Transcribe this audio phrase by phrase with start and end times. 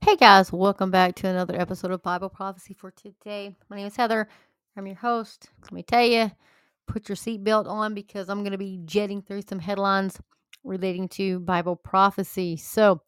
[0.00, 3.54] Hey guys, welcome back to another episode of Bible Prophecy for today.
[3.68, 4.28] My name is Heather.
[4.76, 5.50] I'm your host.
[5.64, 6.30] Let me tell you,
[6.86, 10.18] put your seatbelt on because I'm going to be jetting through some headlines
[10.64, 12.56] relating to Bible prophecy.
[12.56, 13.02] So,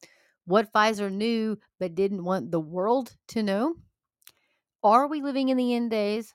[0.45, 3.77] what Pfizer knew but didn't want the world to know?
[4.83, 6.35] Are we living in the end days?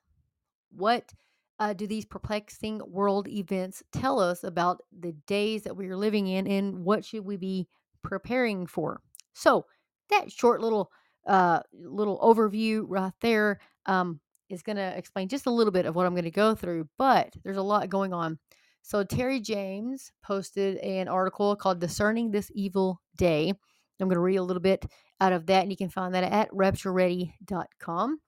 [0.71, 1.13] What
[1.59, 6.27] uh, do these perplexing world events tell us about the days that we are living
[6.27, 7.67] in and what should we be
[8.03, 9.01] preparing for?
[9.33, 9.65] So,
[10.09, 10.91] that short little
[11.25, 15.95] uh, little overview right there um, is going to explain just a little bit of
[15.95, 18.37] what I'm going to go through, but there's a lot going on.
[18.81, 23.49] So, Terry James posted an article called Discerning This Evil Day.
[23.49, 24.85] I'm going to read a little bit
[25.19, 28.19] out of that, and you can find that at raptureready.com.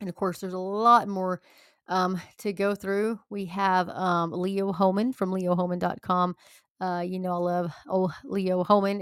[0.00, 1.40] And of course, there's a lot more
[1.88, 3.18] um, to go through.
[3.30, 6.36] We have um, Leo Hohmann from leohohmann.com.
[6.80, 9.00] Uh, you know, I love oh Leo Hohmann,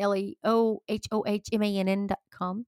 [2.07, 2.67] dot com.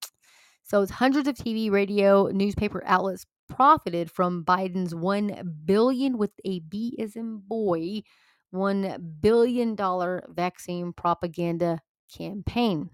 [0.63, 6.61] So it's hundreds of TV, radio, newspaper outlets profited from Biden's one billion with a
[6.61, 8.03] B as in boy,
[8.51, 11.81] one billion dollar vaccine propaganda
[12.17, 12.91] campaign.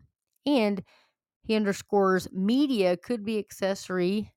[0.46, 0.82] And
[1.42, 4.32] he underscores media could be accessory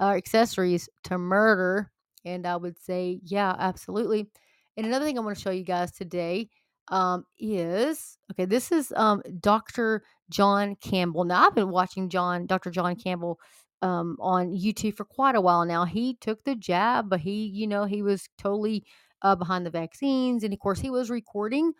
[0.00, 1.90] uh, accessories to murder.
[2.24, 4.30] And I would say, yeah, absolutely.
[4.76, 6.48] And another thing I want to show you guys today
[6.88, 8.44] um, is okay.
[8.44, 10.02] This is um, Dr.
[10.30, 11.24] John Campbell.
[11.24, 12.70] Now I've been watching John, Dr.
[12.70, 13.38] John Campbell,
[13.82, 15.84] um, on YouTube for quite a while now.
[15.84, 18.84] He took the jab, but he, you know, he was totally
[19.22, 21.72] uh, behind the vaccines, and of course, he was recording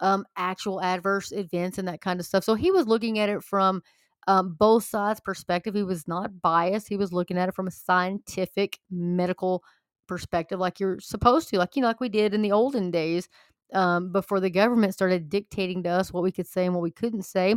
[0.00, 2.44] um, actual adverse events and that kind of stuff.
[2.44, 3.82] So he was looking at it from
[4.26, 5.74] um, both sides' perspective.
[5.74, 6.88] He was not biased.
[6.88, 9.62] He was looking at it from a scientific, medical
[10.06, 13.28] perspective, like you're supposed to, like you know, like we did in the olden days
[13.72, 16.90] um, before the government started dictating to us what we could say and what we
[16.90, 17.54] couldn't say,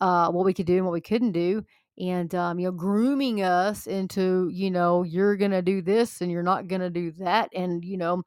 [0.00, 1.64] uh, what we could do and what we couldn't do,
[1.98, 6.42] and um, you know, grooming us into you know, you're gonna do this and you're
[6.42, 8.22] not gonna do that, and you know,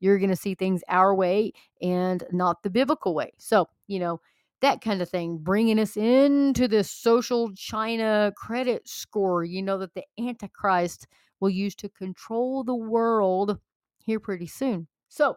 [0.00, 3.32] you're gonna see things our way and not the biblical way.
[3.38, 4.20] So you know
[4.62, 9.92] that kind of thing, bringing us into this social China credit score, you know, that
[9.94, 11.08] the Antichrist
[11.40, 13.58] will use to control the world
[13.98, 14.86] here pretty soon.
[15.08, 15.36] So,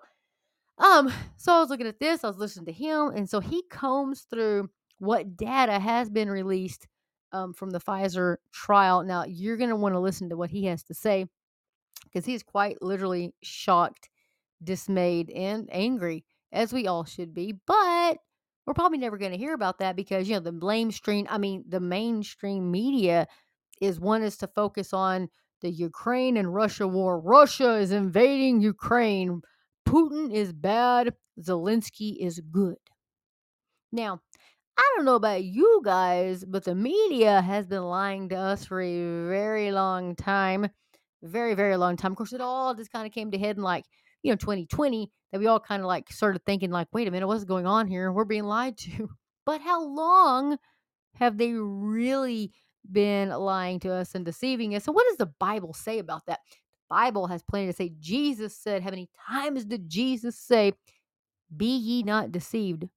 [0.78, 3.64] um, so I was looking at this, I was listening to him, and so he
[3.70, 4.70] combs through
[5.00, 6.88] what data has been released
[7.32, 9.04] um, from the Pfizer trial.
[9.04, 11.26] Now, you're going to want to listen to what he has to say
[12.06, 14.10] because he's quite literally shocked,
[14.64, 17.54] dismayed, and angry, as we all should be.
[17.66, 18.18] But
[18.66, 21.66] we're probably never going to hear about that because, you know, the mainstream, I mean,
[21.68, 23.28] the mainstream media
[23.82, 25.30] is one is to focus on
[25.62, 27.20] the Ukraine and Russia war.
[27.20, 29.42] Russia is invading Ukraine.
[29.88, 31.14] Putin is bad.
[31.40, 32.78] Zelensky is good.
[33.92, 34.22] Now,
[34.78, 38.82] I don't know about you guys, but the media has been lying to us for
[38.82, 40.70] a very long time.
[41.24, 42.12] Very, very long time.
[42.12, 43.86] Of course, it all just kind of came to head in like,
[44.22, 47.28] you know, 2020 that we all kind of like started thinking, like, wait a minute,
[47.28, 48.12] what's going on here?
[48.12, 49.10] We're being lied to.
[49.46, 50.58] But how long
[51.20, 52.52] have they really
[52.92, 54.88] been lying to us and deceiving us?
[54.88, 56.40] And what does the Bible say about that?
[56.90, 57.94] Bible has plenty to say.
[58.00, 60.74] Jesus said, How many times did Jesus say,
[61.56, 62.88] Be ye not deceived?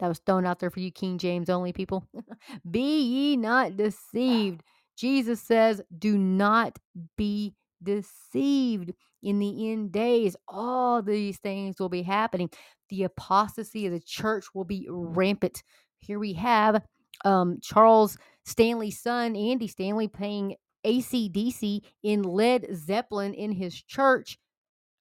[0.00, 2.06] That was thrown out there for you King James only people.
[2.70, 4.62] be ye not deceived.
[4.96, 6.78] Jesus says, Do not
[7.16, 8.92] be deceived.
[9.22, 12.50] In the end days, all these things will be happening.
[12.90, 15.62] The apostasy of the church will be rampant.
[16.00, 16.82] Here we have
[17.24, 24.38] um, Charles Stanley's son, Andy Stanley, playing AC/DC in Led Zeppelin in his church.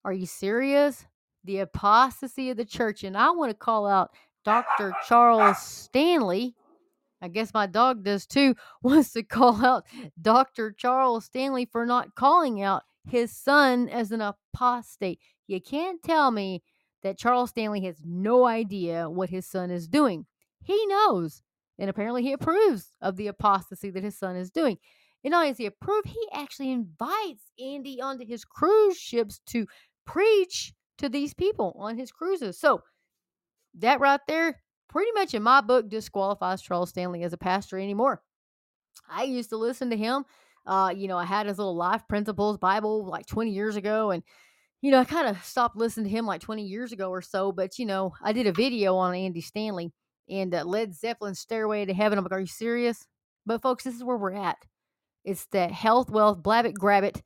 [0.05, 1.05] Are you serious?
[1.43, 3.03] The apostasy of the church.
[3.03, 4.11] And I want to call out
[4.43, 4.93] Dr.
[5.07, 6.55] Charles Stanley.
[7.21, 9.85] I guess my dog does too, wants to call out
[10.21, 10.71] Dr.
[10.71, 15.19] Charles Stanley for not calling out his son as an apostate.
[15.47, 16.63] You can't tell me
[17.01, 20.25] that Charles Stanley has no idea what his son is doing.
[20.63, 21.43] He knows.
[21.79, 24.77] And apparently he approves of the apostasy that his son is doing.
[25.23, 29.65] And not only does he approve, he actually invites Andy onto his cruise ships to
[30.05, 32.59] preach to these people on his cruises.
[32.59, 32.81] So
[33.79, 38.21] that right there, pretty much in my book, disqualifies Charles Stanley as a pastor anymore.
[39.09, 40.25] I used to listen to him.
[40.65, 44.23] Uh, you know, I had his little life principles Bible like 20 years ago, and
[44.81, 47.51] you know, I kind of stopped listening to him like 20 years ago or so.
[47.51, 49.91] But you know, I did a video on Andy Stanley
[50.29, 53.07] and uh, Led Zeppelin's "Stairway to Heaven." I'm like, are you serious?
[53.45, 54.57] But folks, this is where we're at.
[55.23, 57.21] It's that health, wealth, blab it, grab it,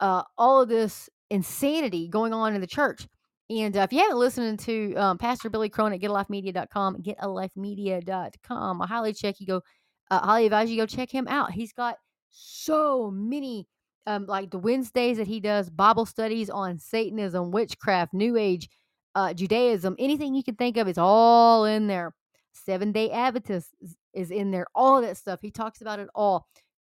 [0.00, 3.06] uh, all of this insanity going on in the church.
[3.50, 8.86] And uh, if you haven't listened to um, Pastor Billy Crone at getalifemedia.com, getalifemedia.com, I
[8.86, 9.62] highly check you go
[10.10, 11.52] uh, highly advise you go check him out.
[11.52, 11.96] He's got
[12.30, 13.66] so many,
[14.06, 18.68] um, like the Wednesdays that he does Bible studies on Satanism, witchcraft, New Age,
[19.14, 22.14] uh, Judaism, anything you can think of is all in there.
[22.52, 24.66] Seven Day Adventist is, is in there.
[24.74, 25.40] All that stuff.
[25.42, 26.46] He talks about it all.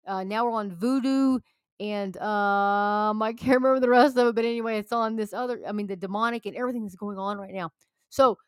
[0.06, 1.38] Uh, now we're on Voodoo
[1.80, 5.60] and um, I can't remember the rest of it, but anyway, it's on this other.
[5.66, 7.70] I mean, the demonic and everything that's going on right now.
[8.10, 8.38] So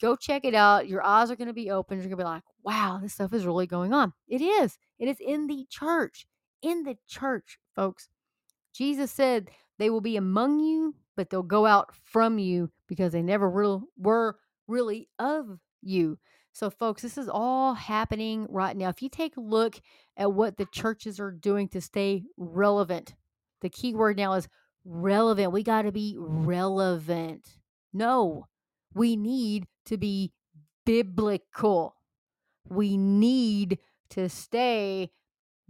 [0.00, 0.88] go check it out.
[0.88, 1.98] Your eyes are going to be open.
[1.98, 4.12] You're going to be like, wow, this stuff is really going on.
[4.28, 4.78] It is.
[4.98, 6.26] It is in the church.
[6.62, 8.08] In the church, folks.
[8.74, 13.22] Jesus said they will be among you, but they'll go out from you because they
[13.22, 14.36] never real, were
[14.66, 16.18] really of you.
[16.56, 18.88] So, folks, this is all happening right now.
[18.88, 19.78] If you take a look
[20.16, 23.14] at what the churches are doing to stay relevant,
[23.60, 24.48] the key word now is
[24.82, 25.52] relevant.
[25.52, 27.58] We got to be relevant.
[27.92, 28.46] No,
[28.94, 30.32] we need to be
[30.86, 31.94] biblical.
[32.66, 35.10] We need to stay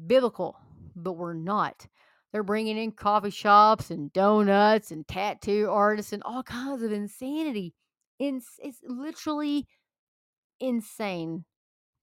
[0.07, 0.57] biblical,
[0.95, 1.89] but we're not.
[2.31, 7.75] They're bringing in coffee shops and donuts and tattoo artists and all kinds of insanity.
[8.21, 9.67] It's, it's literally
[10.61, 11.45] insane.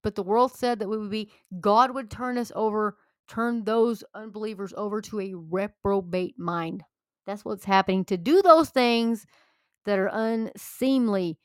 [0.04, 2.98] But the world said that we would be, God would turn us over,
[3.28, 6.84] turn those unbelievers over to a reprobate mind.
[7.26, 9.26] That's what's happening to do those things
[9.86, 11.38] that are unseemly.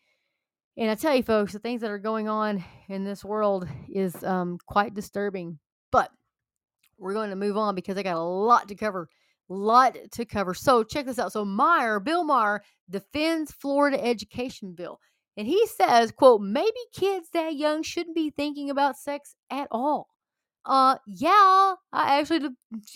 [0.76, 4.22] And I tell you, folks, the things that are going on in this world is
[4.24, 5.58] um, quite disturbing.
[5.90, 6.10] But
[6.98, 9.08] we're going to move on because I got a lot to cover.
[9.48, 10.52] Lot to cover.
[10.52, 11.32] So check this out.
[11.32, 15.00] So Maher, Bill Maher, defends Florida education bill.
[15.38, 20.08] And he says, quote, maybe kids that young shouldn't be thinking about sex at all.
[20.64, 22.48] Uh, yeah, I actually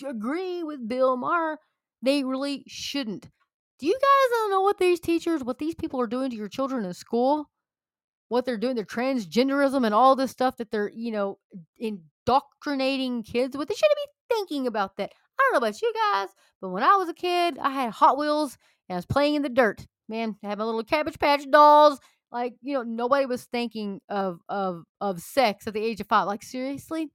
[0.05, 1.57] agree with Bill Maher.
[2.01, 3.29] They really shouldn't.
[3.79, 6.49] Do you guys don't know what these teachers, what these people are doing to your
[6.49, 7.49] children in school?
[8.27, 11.39] What they're doing, their transgenderism and all this stuff that they're, you know,
[11.77, 13.69] indoctrinating kids with.
[13.69, 15.13] They shouldn't be thinking about that.
[15.39, 16.27] I don't know about you guys,
[16.61, 18.57] but when I was a kid, I had Hot Wheels
[18.89, 19.87] and I was playing in the dirt.
[20.09, 21.99] Man, I had my little Cabbage Patch dolls
[22.33, 26.27] like, you know, nobody was thinking of of of sex at the age of five.
[26.27, 27.09] Like, seriously?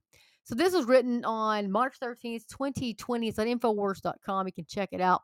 [0.45, 3.27] So this was written on March 13th, 2020.
[3.27, 4.47] It's on Infowars.com.
[4.47, 5.21] You can check it out.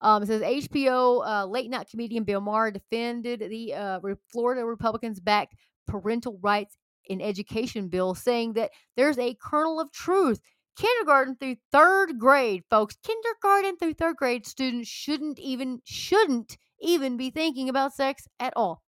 [0.00, 4.00] Um, it says HBO uh, late night comedian Bill Maher defended the uh,
[4.32, 5.54] Florida Republicans backed
[5.86, 10.40] parental rights in education bill, saying that there's a kernel of truth.
[10.76, 17.30] Kindergarten through third grade, folks, kindergarten through third grade students shouldn't even shouldn't even be
[17.30, 18.82] thinking about sex at all.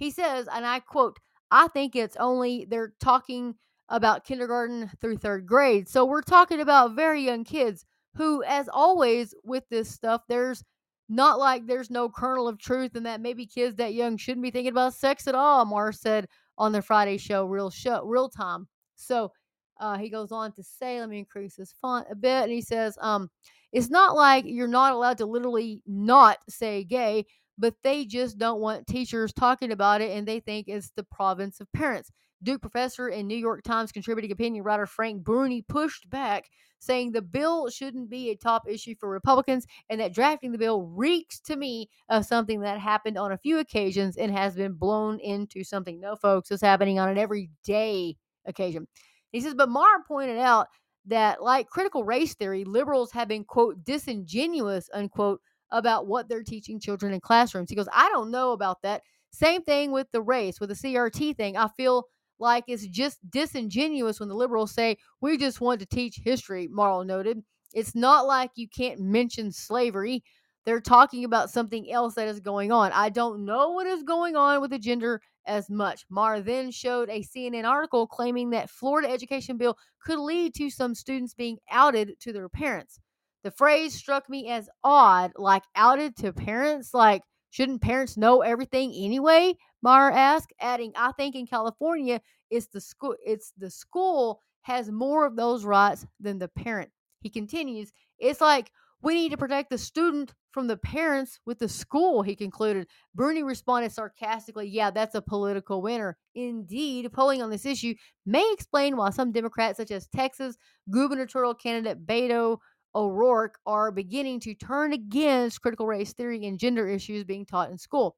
[0.00, 1.18] He says, and I quote,
[1.50, 3.54] I think it's only they're talking
[3.90, 5.88] about kindergarten through third grade.
[5.88, 10.64] So we're talking about very young kids who, as always with this stuff, there's
[11.10, 14.50] not like there's no kernel of truth and that maybe kids that young shouldn't be
[14.50, 15.66] thinking about sex at all.
[15.66, 16.26] Mars said
[16.56, 18.68] on the Friday show, real show, real time.
[18.96, 19.32] So
[19.80, 22.62] uh, he goes on to say, let me increase this font a bit, and he
[22.62, 23.28] says, um,
[23.72, 27.26] it's not like you're not allowed to literally not say gay
[27.60, 31.60] but they just don't want teachers talking about it and they think it's the province
[31.60, 32.10] of parents.
[32.42, 36.46] Duke professor and New York Times contributing opinion writer Frank Bruni pushed back,
[36.78, 40.84] saying the bill shouldn't be a top issue for Republicans and that drafting the bill
[40.84, 45.20] reeks to me of something that happened on a few occasions and has been blown
[45.20, 46.00] into something.
[46.00, 48.16] No, folks, it's happening on an everyday
[48.46, 48.88] occasion.
[49.32, 50.68] He says, but Maher pointed out
[51.06, 56.80] that, like critical race theory, liberals have been, quote, disingenuous, unquote, about what they're teaching
[56.80, 57.70] children in classrooms.
[57.70, 59.02] He goes, I don't know about that.
[59.32, 61.56] Same thing with the race, with the CRT thing.
[61.56, 62.06] I feel
[62.38, 67.04] like it's just disingenuous when the liberals say, we just want to teach history, Maher
[67.04, 67.42] noted.
[67.72, 70.24] It's not like you can't mention slavery.
[70.66, 72.92] They're talking about something else that is going on.
[72.92, 76.04] I don't know what is going on with the gender as much.
[76.10, 80.94] Maher then showed a CNN article claiming that Florida education bill could lead to some
[80.94, 82.98] students being outed to their parents.
[83.42, 86.92] The phrase struck me as odd, like outed to parents.
[86.92, 89.54] Like, shouldn't parents know everything anyway?
[89.82, 92.20] Maher asked, adding, I think in California,
[92.50, 96.90] it's the school it's the school has more of those rights than the parent.
[97.20, 98.70] He continues, it's like
[99.02, 102.88] we need to protect the student from the parents with the school, he concluded.
[103.14, 106.18] Bruni responded sarcastically, Yeah, that's a political winner.
[106.34, 107.94] Indeed, polling on this issue
[108.26, 110.56] may explain why some Democrats, such as Texas
[110.90, 112.58] gubernatorial candidate Beto
[112.94, 117.78] O'Rourke are beginning to turn against critical race theory and gender issues being taught in
[117.78, 118.16] school.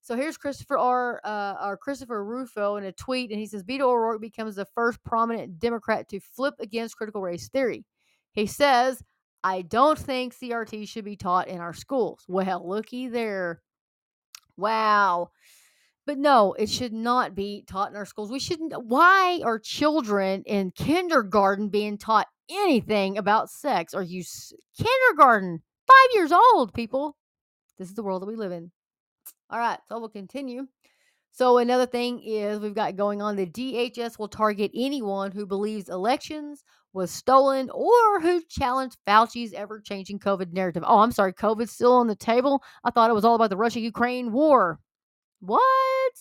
[0.00, 1.20] So here's Christopher R.
[1.24, 5.02] Uh, or Christopher Rufo in a tweet, and he says Beto O'Rourke becomes the first
[5.04, 7.84] prominent Democrat to flip against critical race theory.
[8.32, 9.02] He says,
[9.44, 13.62] "I don't think CRT should be taught in our schools." Well, looky there.
[14.56, 15.30] Wow.
[16.04, 18.30] But no, it should not be taught in our schools.
[18.30, 18.74] We shouldn't.
[18.86, 23.94] Why are children in kindergarten being taught anything about sex?
[23.94, 24.24] Are you
[24.76, 25.62] kindergarten?
[25.86, 27.16] Five years old, people.
[27.78, 28.72] This is the world that we live in.
[29.48, 30.66] All right, so we'll continue.
[31.30, 35.88] So another thing is we've got going on the DHS will target anyone who believes
[35.88, 40.84] elections was stolen or who challenged Fauci's ever-changing COVID narrative.
[40.86, 42.62] Oh, I'm sorry, COVID's still on the table.
[42.84, 44.78] I thought it was all about the Russia-Ukraine war.
[45.42, 46.12] What?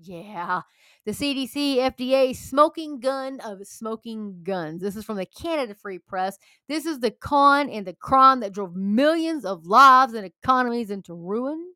[0.00, 0.62] Yeah.
[1.04, 4.80] The CDC, FDA, smoking gun of smoking guns.
[4.80, 6.38] This is from the Canada Free Press.
[6.68, 11.14] This is the con and the crime that drove millions of lives and economies into
[11.14, 11.72] ruin.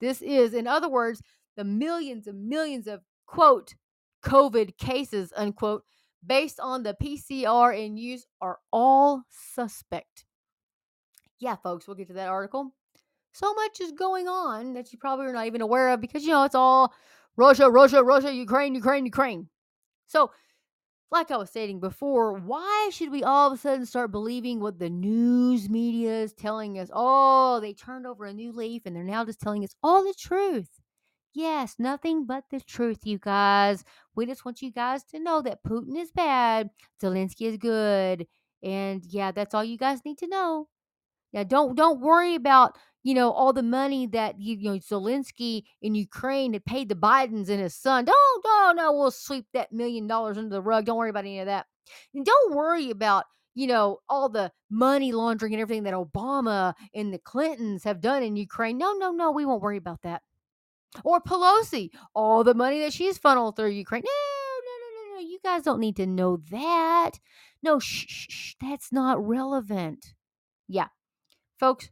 [0.00, 1.22] This is, in other words,
[1.56, 3.74] the millions and millions of quote
[4.24, 5.82] COVID cases, unquote,
[6.24, 10.24] based on the PCR in use are all suspect.
[11.40, 12.72] Yeah, folks, we'll get to that article
[13.32, 16.30] so much is going on that you probably are not even aware of because you
[16.30, 16.92] know it's all
[17.36, 19.48] Russia, Russia, Russia, Ukraine, Ukraine, Ukraine.
[20.06, 20.30] So,
[21.10, 24.78] like I was stating before, why should we all of a sudden start believing what
[24.78, 26.90] the news media is telling us?
[26.92, 30.14] Oh, they turned over a new leaf and they're now just telling us all the
[30.18, 30.68] truth.
[31.34, 33.84] Yes, nothing but the truth, you guys.
[34.14, 36.68] We just want you guys to know that Putin is bad,
[37.02, 38.26] Zelensky is good,
[38.62, 40.68] and yeah, that's all you guys need to know.
[41.32, 45.94] Yeah, don't don't worry about you know all the money that you, know Zelensky in
[45.94, 48.04] Ukraine had paid the Bidens and his son.
[48.04, 50.84] Don't no no we'll sweep that million dollars under the rug.
[50.84, 51.66] Don't worry about any of that.
[52.14, 57.12] And don't worry about you know all the money laundering and everything that Obama and
[57.12, 58.78] the Clintons have done in Ukraine.
[58.78, 60.22] No no no we won't worry about that.
[61.04, 64.02] Or Pelosi, all the money that she's funneled through Ukraine.
[64.04, 67.12] No no no no no you guys don't need to know that.
[67.62, 70.14] No shh shh, shh that's not relevant.
[70.68, 70.88] Yeah,
[71.58, 71.90] folks,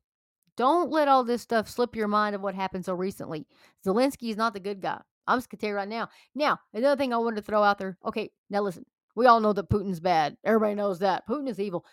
[0.57, 3.47] don't let all this stuff slip your mind of what happened so recently.
[3.87, 5.00] Zelensky is not the good guy.
[5.26, 6.09] I'm just gonna tell you right now.
[6.35, 7.97] Now, another thing I wanted to throw out there.
[8.04, 8.85] Okay, now listen.
[9.16, 10.37] We all know that Putin's bad.
[10.45, 11.26] Everybody knows that.
[11.28, 11.85] Putin is evil.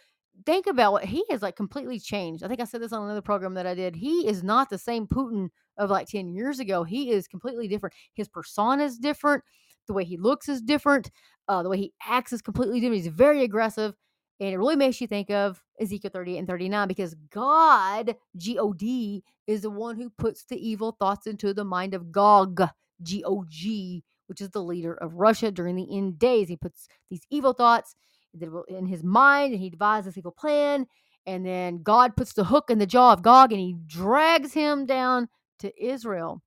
[0.46, 2.44] Think about what he has like completely changed.
[2.44, 3.96] I think I said this on another program that I did.
[3.96, 6.84] He is not the same Putin of like 10 years ago.
[6.84, 7.96] He is completely different.
[8.14, 9.44] His persona is different.
[9.88, 11.10] The way he looks is different.
[11.48, 13.04] Uh, the way he acts is completely different.
[13.04, 13.96] He's very aggressive.
[14.40, 18.72] And it really makes you think of Ezekiel 38 and 39 because God, G O
[18.72, 22.62] D, is the one who puts the evil thoughts into the mind of Gog,
[23.02, 26.50] G O G, which is the leader of Russia during the end days.
[26.50, 27.96] He puts these evil thoughts
[28.68, 30.86] in his mind and he devises this evil plan.
[31.26, 34.86] And then God puts the hook in the jaw of Gog and he drags him
[34.86, 35.30] down
[35.60, 36.42] to Israel.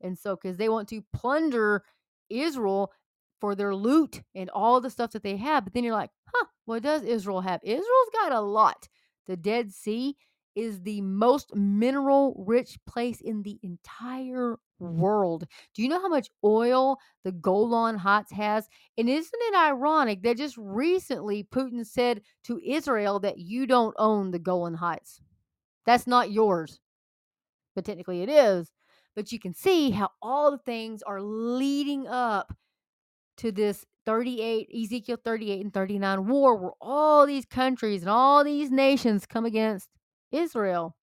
[0.00, 1.84] And so, because they want to plunder
[2.28, 2.92] Israel
[3.40, 5.64] for their loot and all the stuff that they have.
[5.64, 7.60] But then you're like, huh, what does Israel have?
[7.62, 8.88] Israel's got a lot.
[9.26, 10.16] The Dead Sea
[10.54, 15.44] is the most mineral rich place in the entire world.
[15.74, 18.66] Do you know how much oil the Golan Heights has?
[18.96, 24.30] And isn't it ironic that just recently Putin said to Israel that you don't own
[24.30, 25.20] the Golan Heights?
[25.84, 26.80] That's not yours.
[27.74, 28.72] But technically it is.
[29.14, 32.54] But you can see how all the things are leading up
[33.38, 38.70] to this 38 Ezekiel 38 and 39 war where all these countries and all these
[38.70, 39.88] nations come against
[40.32, 40.96] Israel.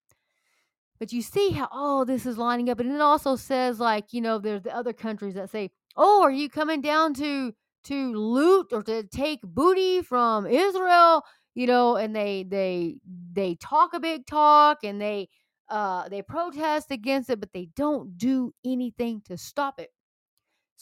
[1.00, 4.22] But you see how all this is lining up and it also says like, you
[4.22, 7.54] know, there's the other countries that say, "Oh, are you coming down to
[7.86, 11.24] to loot or to take booty from Israel?"
[11.56, 12.98] You know, and they they
[13.34, 15.28] they talk a big talk and they
[15.70, 19.90] uh they protest against it, but they don't do anything to stop it.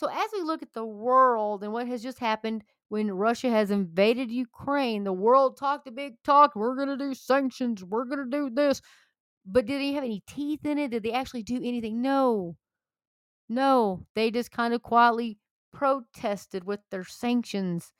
[0.01, 3.69] So, as we look at the world and what has just happened when Russia has
[3.69, 6.55] invaded Ukraine, the world talked a big talk.
[6.55, 7.83] We're going to do sanctions.
[7.83, 8.81] We're going to do this.
[9.45, 10.89] But did they have any teeth in it?
[10.89, 12.01] Did they actually do anything?
[12.01, 12.57] No.
[13.47, 14.03] No.
[14.15, 15.37] They just kind of quietly
[15.71, 17.93] protested with their sanctions.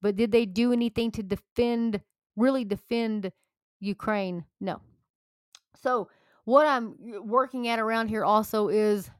[0.00, 2.00] But did they do anything to defend,
[2.36, 3.32] really defend
[3.80, 4.44] Ukraine?
[4.60, 4.80] No.
[5.82, 6.10] So,
[6.44, 9.10] what I'm uh, working at around here also is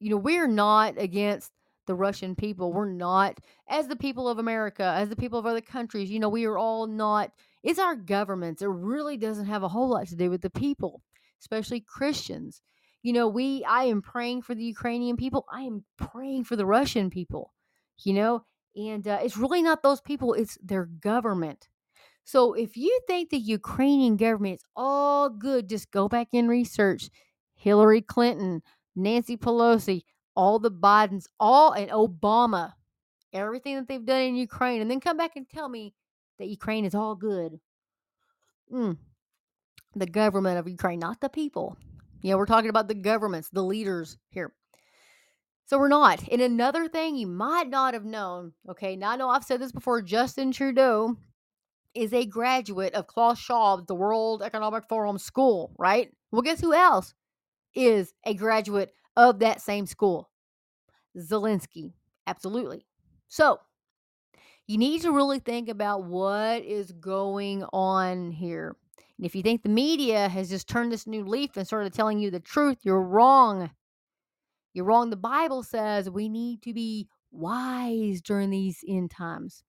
[0.00, 1.52] you know, we're not against
[1.86, 2.72] the Russian people.
[2.72, 3.38] We're not,
[3.68, 6.58] as the people of America, as the people of other countries, you know, we are
[6.58, 8.62] all not, it's our governments.
[8.62, 11.02] It really doesn't have a whole lot to do with the people,
[11.40, 12.62] especially Christians.
[13.02, 15.46] You know, we, I am praying for the Ukrainian people.
[15.50, 17.52] I am praying for the Russian people,
[18.04, 18.44] you know,
[18.76, 21.68] and uh, it's really not those people, it's their government.
[22.24, 27.10] So if you think the Ukrainian government is all good, just go back and research
[27.54, 28.62] Hillary Clinton,
[28.96, 30.02] Nancy Pelosi,
[30.34, 32.72] all the Bidens, all and Obama,
[33.32, 35.94] everything that they've done in Ukraine, and then come back and tell me
[36.38, 37.60] that Ukraine is all good.
[38.72, 38.96] Mm.
[39.94, 41.76] The government of Ukraine, not the people.
[42.22, 44.52] Yeah, we're talking about the governments, the leaders here.
[45.66, 46.22] So we're not.
[46.30, 49.72] And another thing you might not have known, okay, now I know I've said this
[49.72, 51.16] before, Justin Trudeau
[51.94, 56.10] is a graduate of Klaus Schwab, the World Economic Forum school, right?
[56.30, 57.14] Well, guess who else
[57.74, 60.30] is a graduate of that same school?
[61.16, 61.92] Zelensky.
[62.26, 62.86] Absolutely.
[63.28, 63.60] So
[64.66, 68.76] you need to really think about what is going on here.
[69.18, 72.18] And if you think the media has just turned this new leaf and started telling
[72.18, 73.70] you the truth, you're wrong.
[74.72, 75.10] You're wrong.
[75.10, 79.64] The Bible says we need to be wise during these end times.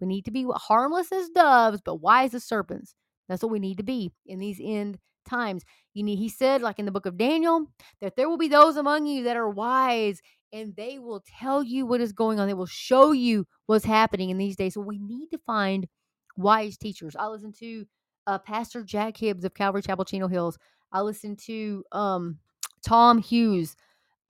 [0.00, 2.94] We need to be harmless as doves, but wise as serpents.
[3.28, 5.64] That's what we need to be in these end times.
[5.94, 7.66] You need, he said, like in the book of Daniel,
[8.00, 10.20] that there will be those among you that are wise
[10.52, 12.46] and they will tell you what is going on.
[12.46, 14.74] They will show you what's happening in these days.
[14.74, 15.88] So we need to find
[16.36, 17.16] wise teachers.
[17.16, 17.84] I listen to
[18.26, 20.58] uh, Pastor Jack Hibbs of Calvary Chapel Chino Hills.
[20.92, 22.38] I listen to um,
[22.86, 23.74] Tom Hughes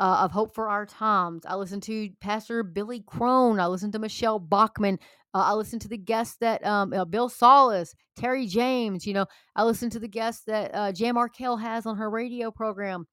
[0.01, 1.45] uh, of Hope for Our Times.
[1.47, 3.61] I listen to Pastor Billy Crone.
[3.61, 4.99] I listen to Michele Bachmann.
[5.33, 9.07] Uh, I listen to the guests that um, uh, Bill Salus, Terry James.
[9.07, 12.51] You know, I listen to the guests that uh, Jan Markell has on her radio
[12.51, 13.07] program.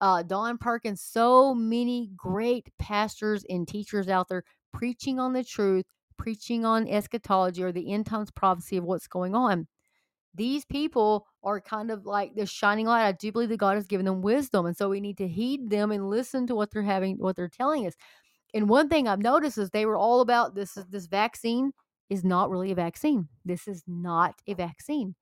[0.00, 1.00] Uh, Don Perkins.
[1.00, 5.84] So many great pastors and teachers out there preaching on the truth,
[6.18, 9.66] preaching on eschatology or the end times prophecy of what's going on
[10.34, 13.06] these people are kind of like the shining light.
[13.06, 14.66] I do believe that God has given them wisdom.
[14.66, 17.48] And so we need to heed them and listen to what they're having, what they're
[17.48, 17.94] telling us.
[18.52, 21.72] And one thing I've noticed is they were all about this this vaccine
[22.10, 23.28] is not really a vaccine.
[23.44, 25.14] This is not a vaccine.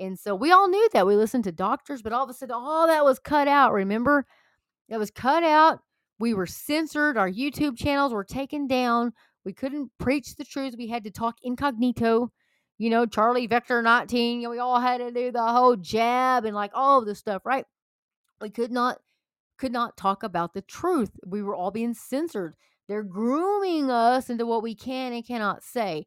[0.00, 1.06] And so we all knew that.
[1.06, 3.72] We listened to doctors, but all of a sudden all that was cut out.
[3.72, 4.26] Remember?
[4.88, 5.80] It was cut out.
[6.18, 7.16] We were censored.
[7.16, 9.12] Our YouTube channels were taken down.
[9.44, 10.74] We couldn't preach the truth.
[10.76, 12.30] We had to talk incognito
[12.84, 14.40] you know, Charlie Vector 19.
[14.40, 17.18] You know, we all had to do the whole jab and like all of this
[17.18, 17.64] stuff, right?
[18.42, 18.98] We could not
[19.56, 21.12] could not talk about the truth.
[21.24, 22.56] We were all being censored.
[22.86, 26.06] They're grooming us into what we can and cannot say.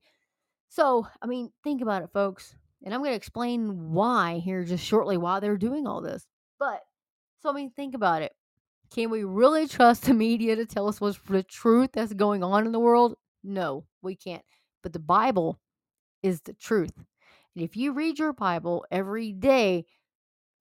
[0.69, 2.55] So, I mean, think about it, folks.
[2.84, 6.28] And I'm going to explain why here just shortly why they're doing all this.
[6.60, 6.82] But
[7.39, 8.34] so I mean, think about it.
[8.93, 12.67] Can we really trust the media to tell us what's the truth that's going on
[12.67, 13.15] in the world?
[13.43, 14.43] No, we can't.
[14.84, 15.60] But the Bible
[16.28, 16.94] is the truth.
[17.56, 19.86] And if you read your Bible every day,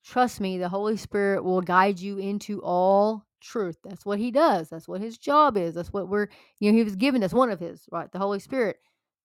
[0.05, 3.77] trust me, the Holy Spirit will guide you into all truth.
[3.85, 4.71] That's what he does.
[4.71, 5.75] That's what his job is.
[5.75, 8.11] That's what we're, you know, he was given us one of his, right?
[8.11, 8.77] The Holy Spirit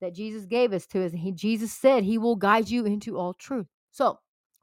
[0.01, 1.13] that Jesus gave us to us.
[1.13, 3.67] He, Jesus said he will guide you into all truth.
[3.91, 4.19] So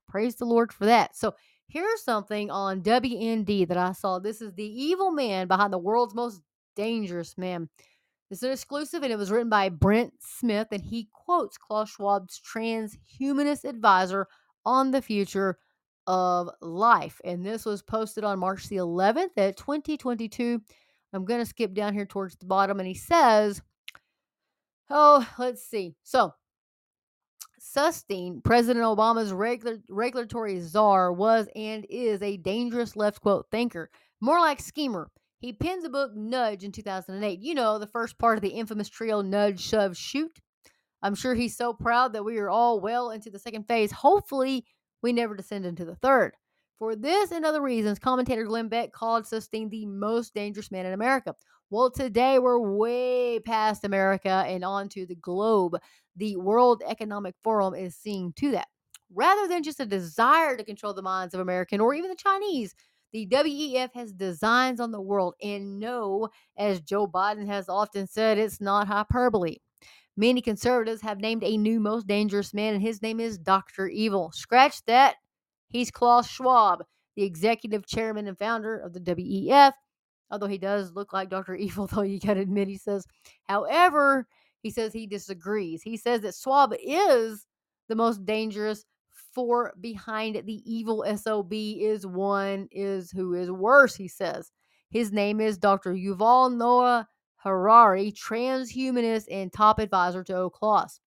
[0.09, 1.17] praise the Lord for that.
[1.17, 1.35] So
[1.69, 4.19] here's something on WND that I saw.
[4.19, 6.43] This is the evil man behind the world's most
[6.77, 7.69] dangerous man.
[8.31, 12.41] It's an exclusive and it was written by Brent Smith and he quotes Klaus Schwab's
[12.41, 14.27] transhumanist advisor
[14.67, 15.59] on the future
[16.07, 17.21] of life.
[17.25, 20.61] And this was posted on March the 11th at 2022.
[21.13, 23.63] I'm going to skip down here towards the bottom and he says,
[24.91, 25.97] Oh, let's see.
[26.03, 26.33] So,
[27.61, 34.41] Sunstein, President Obama's regular, regulatory czar, was and is a dangerous left quote thinker, more
[34.41, 35.11] like schemer.
[35.41, 37.39] He pens a book, Nudge, in 2008.
[37.41, 40.41] You know, the first part of the infamous trio Nudge, Shove, Shoot.
[41.01, 43.93] I'm sure he's so proud that we are all well into the second phase.
[43.93, 44.67] Hopefully,
[45.01, 46.33] we never descend into the third.
[46.79, 50.93] For this and other reasons, commentator Glenn Beck called Sunstein the most dangerous man in
[50.93, 51.35] America.
[51.71, 55.77] Well, today we're way past America and on to the globe.
[56.17, 58.69] The World Economic Forum is seeing to that.
[59.15, 62.75] Rather than just a desire to control the minds of American or even the Chinese,
[63.13, 68.39] the WEF has designs on the world, and no, as Joe Biden has often said,
[68.39, 69.57] it's not hyperbole.
[70.17, 73.89] Many conservatives have named a new most dangerous man, and his name is Dr.
[73.89, 74.33] Evil.
[74.33, 75.17] Scratch that.
[75.69, 76.83] He's Klaus Schwab,
[77.15, 79.73] the executive chairman and founder of the WEF.
[80.31, 81.55] Although he does look like Dr.
[81.57, 83.07] Evil, though you gotta admit, he says.
[83.45, 84.27] However,
[84.63, 85.83] he says he disagrees.
[85.83, 87.47] He says that Schwab is
[87.89, 88.85] the most dangerous
[89.81, 94.51] behind the evil SOB is one is who is worse, he says.
[94.91, 95.93] His name is Dr.
[95.93, 100.99] Yuval Noah Harari, transhumanist and top advisor to Oikos.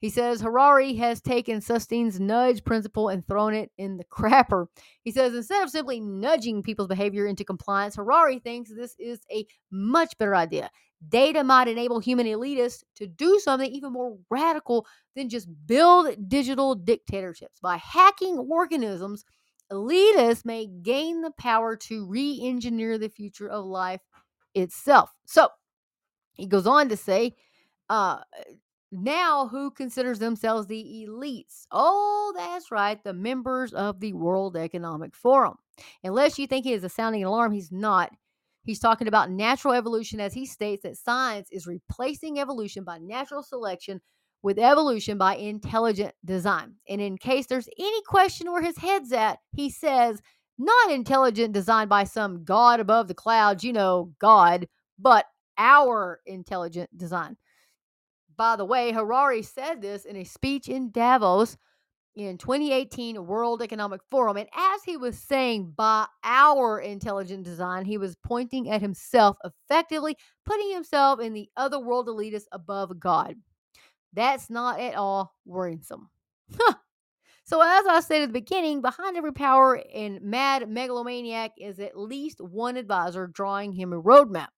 [0.00, 4.66] He says Harari has taken Sunstein's nudge principle and thrown it in the crapper.
[5.02, 9.46] He says instead of simply nudging people's behavior into compliance, Harari thinks this is a
[9.70, 10.70] much better idea.
[11.08, 14.86] Data might enable human elitists to do something even more radical
[15.16, 17.58] than just build digital dictatorships.
[17.60, 19.24] By hacking organisms,
[19.72, 24.02] elitists may gain the power to re engineer the future of life
[24.54, 25.10] itself.
[25.24, 25.48] So
[26.34, 27.34] he goes on to say,
[27.88, 28.18] uh,
[28.92, 31.66] now who considers themselves the elites?
[31.70, 35.56] Oh, that's right, the members of the World Economic Forum.
[36.04, 38.10] Unless you think he is a sounding alarm, he's not.
[38.62, 43.42] He's talking about natural evolution as he states that science is replacing evolution by natural
[43.42, 44.00] selection
[44.42, 46.74] with evolution by intelligent design.
[46.88, 50.20] And in case there's any question where his head's at, he says,
[50.58, 54.68] not intelligent design by some God above the clouds, you know, God,
[54.98, 57.36] but our intelligent design.
[58.36, 61.56] By the way, Harari said this in a speech in Davos
[62.16, 64.36] in 2018 World Economic Forum.
[64.36, 70.16] And as he was saying, by our intelligent design, he was pointing at himself, effectively
[70.44, 73.36] putting himself in the other world elitist above God.
[74.12, 76.08] That's not at all worrisome.
[77.44, 81.98] so, as I said at the beginning, behind every power and mad megalomaniac is at
[81.98, 84.48] least one advisor drawing him a roadmap.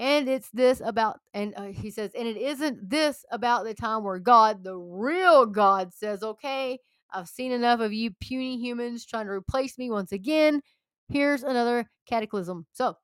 [0.00, 4.02] And it's this about, and uh, he says, and it isn't this about the time
[4.02, 6.78] where God, the real God, says, okay,
[7.12, 10.62] I've seen enough of you puny humans trying to replace me once again.
[11.10, 12.64] Here's another cataclysm.
[12.72, 12.96] So,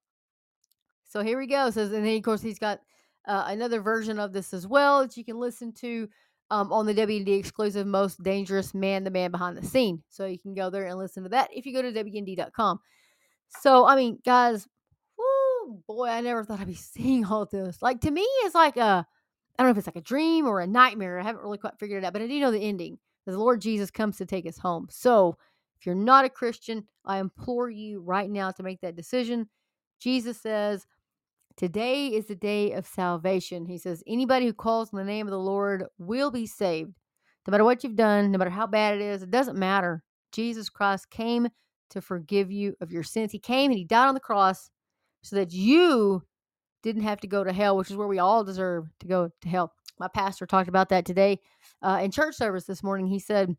[1.04, 1.68] so here we go.
[1.68, 2.80] Says, and then of course he's got
[3.28, 6.08] uh, another version of this as well that you can listen to
[6.50, 10.02] um, on the WND exclusive Most Dangerous Man, the Man Behind the Scene.
[10.08, 12.80] So you can go there and listen to that if you go to WND.com.
[13.60, 14.66] So, I mean, guys,
[15.86, 17.82] boy, I never thought I'd be seeing all this.
[17.82, 19.06] Like, to me, it's like a,
[19.58, 21.18] I don't know if it's like a dream or a nightmare.
[21.18, 22.98] I haven't really quite figured it out, but I do know the ending.
[23.26, 24.86] The Lord Jesus comes to take us home.
[24.90, 25.36] So,
[25.78, 29.48] if you're not a Christian, I implore you right now to make that decision.
[29.98, 30.86] Jesus says,
[31.56, 33.66] Today is the day of salvation.
[33.66, 36.94] He says, Anybody who calls on the name of the Lord will be saved.
[37.46, 40.02] No matter what you've done, no matter how bad it is, it doesn't matter.
[40.32, 41.48] Jesus Christ came
[41.90, 43.32] to forgive you of your sins.
[43.32, 44.70] He came and He died on the cross
[45.26, 46.22] so that you
[46.82, 49.48] didn't have to go to hell, which is where we all deserve to go to
[49.48, 49.72] hell.
[49.98, 51.40] My pastor talked about that today
[51.82, 53.08] uh, in church service this morning.
[53.08, 53.56] He said,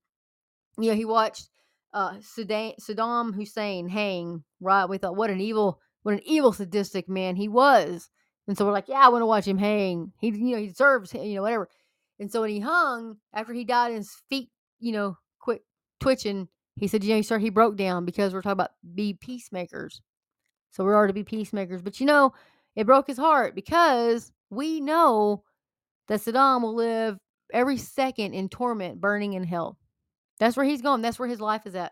[0.78, 1.50] you know, he watched
[1.94, 4.86] uh, Saddam Hussein hang, right?
[4.86, 8.10] We thought, what an evil what an evil sadistic man he was.
[8.48, 10.14] And so we're like, yeah, I want to watch him hang.
[10.22, 11.68] He, you know, he deserves, you know, whatever.
[12.18, 14.50] And so when he hung, after he died his feet,
[14.80, 15.64] you know, quit
[16.00, 20.02] twitching, he said, you know, sir, he broke down because we're talking about be peacemakers.
[20.78, 21.82] So we are to be peacemakers.
[21.82, 22.34] But you know,
[22.76, 25.44] it broke his heart because we know
[26.08, 27.18] that Saddam will live
[27.52, 29.78] every second in torment, burning in hell.
[30.40, 31.02] That's where he's going.
[31.02, 31.92] That's where his life is at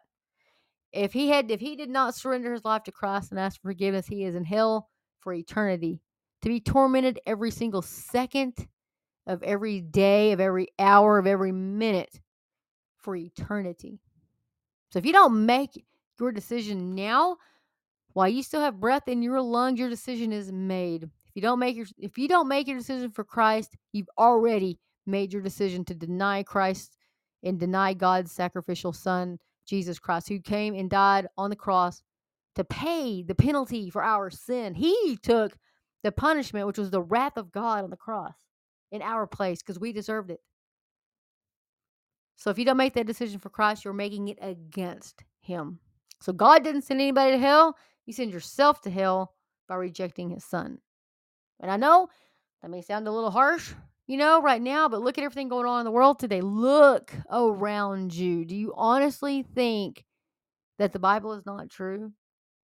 [0.96, 3.70] if he had if he did not surrender his life to Christ and ask for
[3.70, 6.02] forgiveness, he is in hell for eternity.
[6.42, 8.54] To be tormented every single second
[9.28, 12.20] of every day, of every hour, of every minute
[12.98, 14.00] for eternity.
[14.90, 15.86] So if you don't make
[16.20, 17.38] your decision now,
[18.16, 21.04] while you still have breath in your lungs, your decision is made.
[21.04, 24.80] If you don't make your if you don't make your decision for Christ, you've already
[25.06, 26.96] made your decision to deny Christ
[27.44, 32.04] and deny God's sacrificial son Jesus Christ, who came and died on the cross
[32.56, 34.76] to pay the penalty for our sin.
[34.76, 35.58] He took
[36.02, 38.36] the punishment, which was the wrath of God on the cross
[38.94, 40.40] in our place because we deserved it.
[42.38, 45.80] So if you don't make that decision for Christ, you're making it against Him.
[46.22, 47.76] So God didn't send anybody to hell.
[48.06, 49.34] You send yourself to hell
[49.68, 50.80] by rejecting His Son.
[51.60, 52.10] And I know
[52.62, 53.74] that may sound a little harsh,
[54.08, 56.42] you know, right now, but look at everything going on in the world today.
[56.42, 58.46] Look around you.
[58.46, 60.04] Do you honestly think
[60.78, 62.12] that the Bible is not true?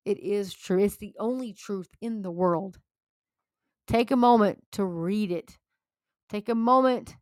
[0.06, 0.84] It is true.
[0.84, 2.78] It's the only truth in the world.
[3.88, 5.58] Take a moment to read it.
[6.30, 7.16] Take a moment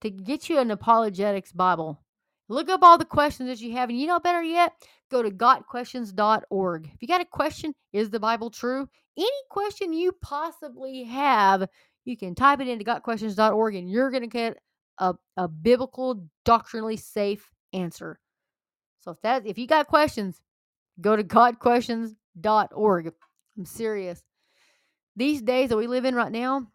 [0.00, 2.02] to get you an apologetics Bible.
[2.48, 3.88] Look up all the questions that you have.
[3.88, 4.72] And you know, better yet,
[5.12, 6.90] go to gotquestions.org.
[6.92, 8.88] If you got a question, is the Bible true?
[9.16, 11.68] Any question you possibly have,
[12.04, 14.58] you can type it into gotquestions.org and you're going to get
[14.98, 18.18] a, a biblical, doctrinally safe answer.
[19.00, 20.40] So if that if you got questions,
[21.00, 23.12] go to gotquestions.org.
[23.56, 24.22] I'm serious.
[25.14, 26.66] These days that we live in right now,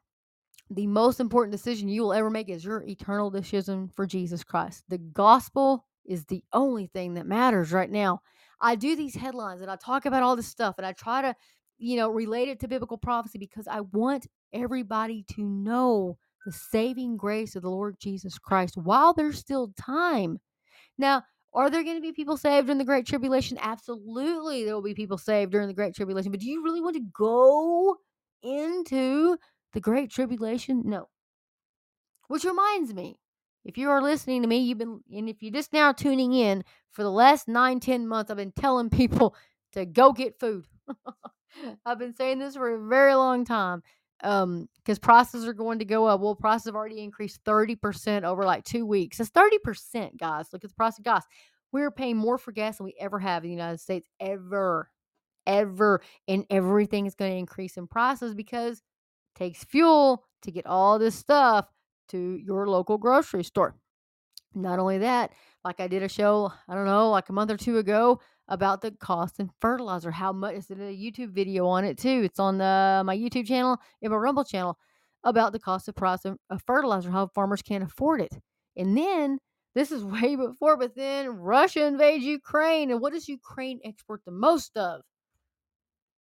[0.70, 4.84] the most important decision you will ever make is your eternal decision for Jesus Christ.
[4.90, 8.22] The gospel is the only thing that matters right now.
[8.60, 11.36] I do these headlines and I talk about all this stuff and I try to,
[11.78, 17.18] you know, relate it to biblical prophecy because I want everybody to know the saving
[17.18, 20.40] grace of the Lord Jesus Christ while there's still time.
[20.98, 23.58] Now, are there going to be people saved in the Great Tribulation?
[23.62, 26.32] Absolutely, there will be people saved during the Great Tribulation.
[26.32, 27.98] But do you really want to go
[28.44, 29.38] into
[29.74, 30.84] the Great Tribulation?
[30.86, 31.10] No.
[32.28, 33.18] Which reminds me,
[33.68, 36.64] if you are listening to me, you've been, and if you're just now tuning in,
[36.92, 39.36] for the last nine, ten months, I've been telling people
[39.74, 40.66] to go get food.
[41.86, 43.84] I've been saying this for a very long time
[44.24, 48.46] um because prices are going to go up well prices have already increased 30% over
[48.46, 51.24] like two weeks It's 30% guys look at the price of gas
[51.72, 54.90] we're paying more for gas than we ever have in the united states ever
[55.48, 56.02] ever.
[56.28, 61.00] And everything is going to increase in prices because it takes fuel to get all
[61.00, 61.68] this stuff
[62.10, 63.76] to your local grocery store.
[64.56, 65.32] Not only that,
[65.64, 68.82] like I did a show, I don't know, like a month or two ago about
[68.82, 70.12] the cost in fertilizer.
[70.12, 70.80] How much is it?
[70.80, 72.22] A YouTube video on it too.
[72.24, 74.78] It's on the my YouTube channel and my Rumble channel
[75.24, 78.34] about the cost of price of, of fertilizer, how farmers can't afford it.
[78.76, 79.40] And then
[79.76, 84.32] this is way before, but then Russia invades Ukraine, and what does Ukraine export the
[84.32, 85.02] most of?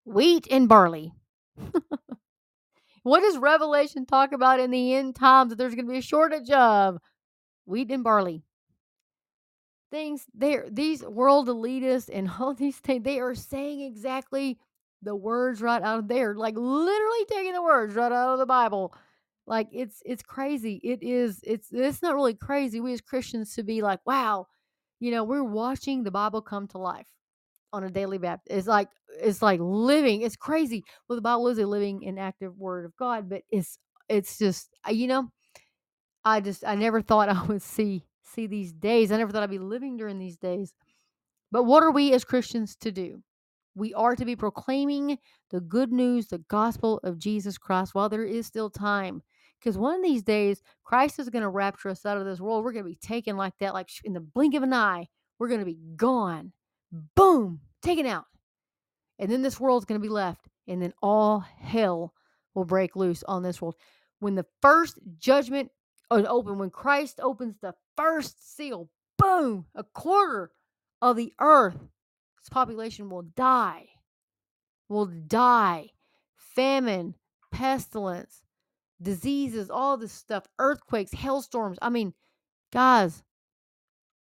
[0.05, 1.12] Wheat and barley.
[3.07, 6.03] what does Revelation talk about in the end times that there's going to be a
[6.03, 6.99] shortage of?
[7.64, 8.42] Wheat and barley.
[9.92, 14.59] Things there these world elitists and all these things they are saying exactly
[15.03, 18.47] the words right out of there like literally taking the words right out of the
[18.47, 18.92] bible.
[19.47, 20.81] Like it's it's crazy.
[20.83, 22.81] It is it's it's not really crazy.
[22.81, 24.49] We as christians to be like wow
[24.99, 27.07] you know we're watching the bible come to life
[27.77, 28.89] on a daily basis it's like
[29.21, 32.97] it's like living it's crazy well the bible is a living and active word of
[32.97, 35.29] god but it's it's just you know
[36.25, 38.05] i just i never thought i would see
[38.37, 39.11] see these days.
[39.11, 40.75] I never thought I'd be living during these days.
[41.51, 43.23] But what are we as Christians to do?
[43.75, 45.19] We are to be proclaiming
[45.51, 49.23] the good news, the gospel of Jesus Christ while there is still time.
[49.59, 52.65] Because one of these days, Christ is going to rapture us out of this world.
[52.65, 55.07] We're going to be taken like that, like in the blink of an eye.
[55.39, 56.53] We're going to be gone.
[57.15, 58.25] Boom, taken out.
[59.19, 60.49] And then this world's going to be left.
[60.67, 62.12] And then all hell
[62.55, 63.77] will break loose on this world.
[64.19, 65.71] When the first judgment
[66.12, 70.51] is open, when Christ opens the first seal, boom, a quarter
[71.01, 71.79] of the earth's
[72.51, 73.87] population will die.
[74.89, 75.91] Will die.
[76.37, 77.15] Famine,
[77.53, 78.43] pestilence,
[79.01, 81.79] diseases, all this stuff, earthquakes, hailstorms.
[81.83, 82.15] I mean,
[82.73, 83.23] guys,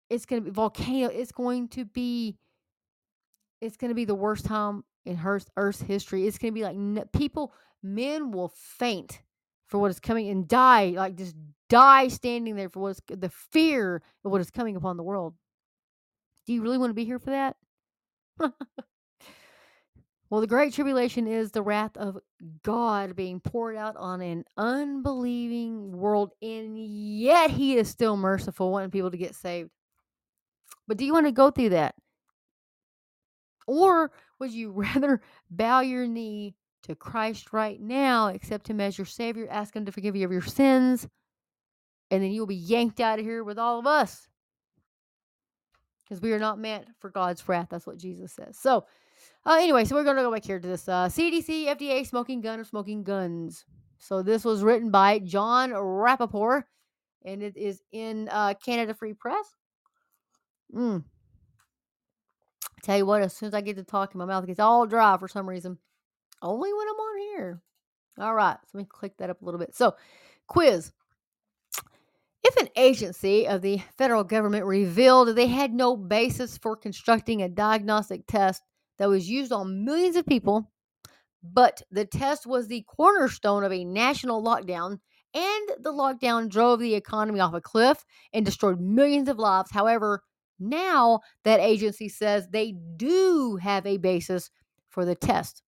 [0.09, 1.07] it's going to be volcano.
[1.07, 2.37] It's going to be
[3.61, 5.19] it's going to be the worst time in
[5.55, 6.27] Earth's history.
[6.27, 9.21] It's going to be like people, men will faint
[9.67, 11.35] for what is coming and die, like just
[11.69, 15.35] die standing there for what is the fear of what is coming upon the world.
[16.45, 17.55] Do you really want to be here for that?
[20.29, 22.17] well, the Great Tribulation is the wrath of
[22.63, 28.91] God being poured out on an unbelieving world, and yet He is still merciful, wanting
[28.91, 29.69] people to get saved.
[30.87, 31.95] But do you want to go through that?
[33.67, 39.05] Or would you rather bow your knee to Christ right now, accept Him as your
[39.05, 41.07] Savior, ask Him to forgive you of your sins,
[42.09, 44.27] and then you'll be yanked out of here with all of us.
[46.03, 47.67] Because we are not meant for God's wrath.
[47.69, 48.57] That's what Jesus says.
[48.57, 48.85] So,
[49.45, 52.41] uh, anyway, so we're going to go back here to this uh, CDC, FDA, smoking
[52.41, 53.65] gun or smoking guns.
[53.97, 56.63] So, this was written by Jon Rappoport,
[57.23, 59.55] and it is in uh, Canada Free Press.
[60.75, 61.03] Mm.
[62.83, 65.17] Tell you what, as soon as I get to talking, my mouth gets all dry
[65.17, 65.77] for some reason.
[66.41, 67.61] Only when I'm on here.
[68.19, 68.57] All right.
[68.65, 69.75] So let me click that up a little bit.
[69.75, 69.95] So,
[70.47, 70.91] quiz.
[72.43, 77.43] If an agency of the federal government revealed that they had no basis for constructing
[77.43, 78.63] a diagnostic test
[78.97, 80.71] that was used on millions of people,
[81.43, 84.99] but the test was the cornerstone of a national lockdown,
[85.33, 89.71] and the lockdown drove the economy off a cliff and destroyed millions of lives.
[89.71, 90.23] However,
[90.61, 94.49] now that agency says they do have a basis
[94.89, 95.63] for the test.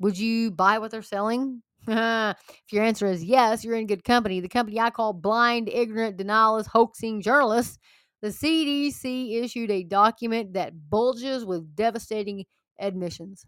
[0.00, 1.62] Would you buy what they're selling?
[1.86, 2.36] if
[2.70, 4.40] your answer is yes, you're in good company.
[4.40, 7.78] The company I call blind, ignorant, denialist, hoaxing journalists,
[8.20, 12.44] the CDC issued a document that bulges with devastating
[12.78, 13.46] admissions.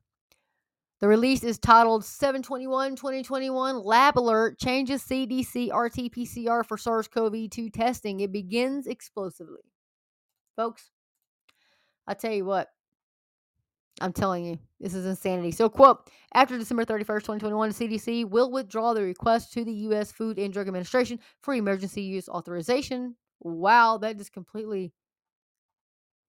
[1.00, 7.50] The release is titled 721 2021 Lab Alert Changes CDC RT PCR for SARS CoV
[7.50, 8.20] 2 Testing.
[8.20, 9.60] It begins explosively.
[10.56, 10.90] Folks,
[12.06, 12.68] I tell you what,
[14.00, 15.52] I'm telling you, this is insanity.
[15.52, 20.12] So, quote, after December 31st, 2021, the CDC will withdraw the request to the U.S.
[20.12, 23.16] Food and Drug Administration for emergency use authorization.
[23.40, 24.92] Wow, that just completely,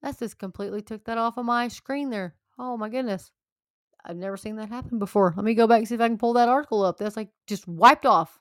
[0.02, 2.36] that's just completely took that off of my screen there.
[2.58, 3.32] Oh my goodness.
[4.08, 5.34] I've never seen that happen before.
[5.36, 6.98] Let me go back and see if I can pull that article up.
[6.98, 8.40] That's like just wiped off.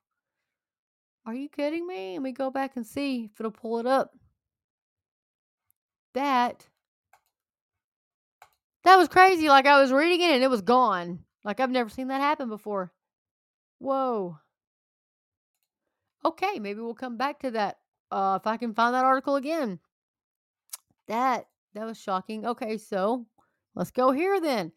[1.25, 2.13] Are you kidding me?
[2.13, 4.13] Let me go back and see if it'll pull it up.
[6.15, 6.67] That
[8.85, 9.49] that was crazy.
[9.49, 11.21] Like I was reading it and it was gone.
[11.45, 12.93] Like I've never seen that happen before.
[13.79, 14.39] Whoa.
[16.25, 17.77] Okay, maybe we'll come back to that
[18.11, 19.79] uh, if I can find that article again.
[21.09, 22.47] That that was shocking.
[22.47, 23.27] Okay, so
[23.75, 24.73] let's go here then.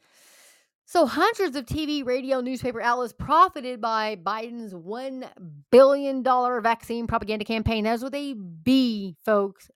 [0.89, 5.29] So, hundreds of TV, radio, newspaper outlets profited by Biden's $1
[5.69, 7.83] billion vaccine propaganda campaign.
[7.83, 9.69] That's what they be, folks.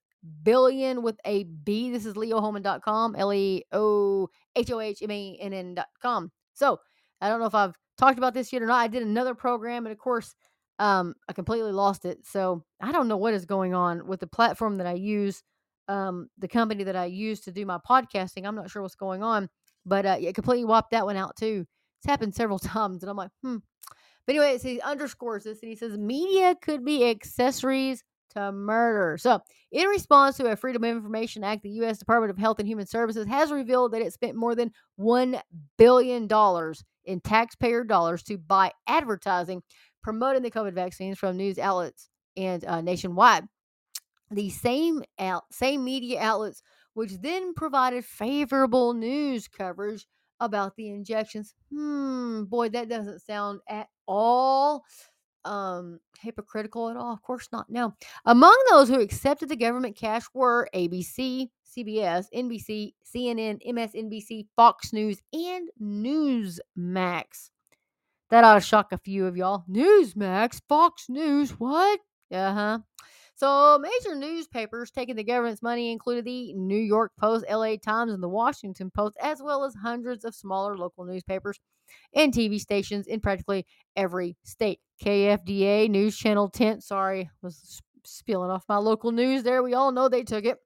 [0.44, 1.92] Billion with a B.
[1.92, 6.32] This is leohohmann.com, L E O H O H M A N N.com.
[6.54, 6.80] So
[7.20, 8.80] I don't know if I've talked about this yet or not.
[8.80, 10.36] I did another program, and of course,
[10.80, 12.26] um, I completely lost it.
[12.26, 15.44] So I don't know what is going on with the platform that I use,
[15.88, 18.46] um, the company that I use to do my podcasting.
[18.46, 19.50] I'm not sure what's going on,
[19.86, 21.66] but uh, it completely wiped that one out too.
[22.00, 23.58] It's happened several times, and I'm like, hmm.
[24.28, 28.04] But anyway, so he underscores this and he says media could be accessories
[28.34, 29.18] to murder.
[29.18, 29.42] So,
[29.72, 31.98] in response to a Freedom of Information Act, the U.S.
[31.98, 35.40] Department of Health and Human Services has revealed that it spent more than $1
[35.78, 36.28] billion
[37.06, 39.64] in taxpayer dollars to buy advertising
[40.04, 43.46] promoting the COVID vaccines from news outlets and uh, nationwide.
[44.32, 46.64] The same out, same media outlets,
[46.94, 50.06] which then provided favorable news coverage
[50.40, 51.54] about the injections.
[51.72, 54.84] Hmm, boy, that doesn't sound at all
[55.46, 57.14] um hypocritical at all.
[57.14, 57.70] Of course not.
[57.70, 57.94] No.
[58.26, 65.22] Among those who accepted the government cash were ABC, CBS, NBC, CNN, MSNBC, Fox News,
[65.34, 67.50] and Newsmax.
[68.30, 69.66] That ought to shock a few of y'all.
[69.70, 72.00] Newsmax, Fox News, what?
[72.32, 72.80] Uh huh.
[73.42, 78.22] So, major newspapers taking the government's money included the New York Post, LA Times, and
[78.22, 81.60] the Washington Post, as well as hundreds of smaller local newspapers
[82.14, 84.80] and TV stations in practically every state.
[85.04, 89.64] KFDA, News Channel 10, sorry, was spilling off my local news there.
[89.64, 90.60] We all know they took it.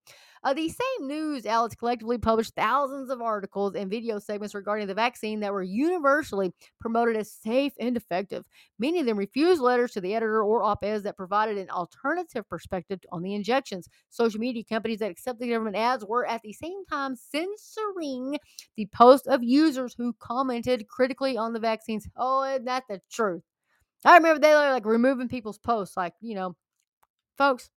[0.46, 4.94] Uh, these same news outlets collectively published thousands of articles and video segments regarding the
[4.94, 8.46] vaccine that were universally promoted as safe and effective.
[8.78, 12.48] Many of them refused letters to the editor or op eds that provided an alternative
[12.48, 13.90] perspective on the injections.
[14.12, 18.38] Social media companies that accepted government ads were at the same time censoring
[18.78, 22.08] the posts of users who commented critically on the vaccines.
[22.16, 23.42] Oh, isn't that the truth?
[24.06, 26.56] I remember they were like removing people's posts, like, you know,
[27.36, 27.72] folks,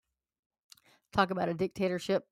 [1.14, 2.24] talk about a dictatorship.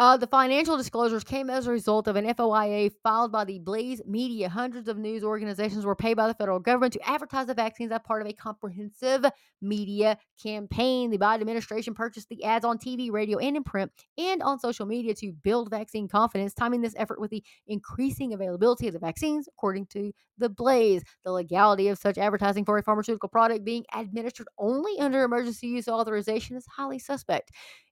[0.00, 4.00] Uh, the financial disclosures came as a result of an FOIA filed by the Blaze
[4.06, 4.48] Media.
[4.48, 8.00] Hundreds of news organizations were paid by the federal government to advertise the vaccines as
[8.02, 9.26] part of a comprehensive
[9.60, 11.10] media campaign.
[11.10, 14.86] The Biden administration purchased the ads on TV, radio, and in print, and on social
[14.86, 19.48] media to build vaccine confidence, timing this effort with the increasing availability of the vaccines,
[19.48, 21.02] according to the Blaze.
[21.26, 25.88] The legality of such advertising for a pharmaceutical product being administered only under emergency use
[25.88, 27.50] authorization is highly suspect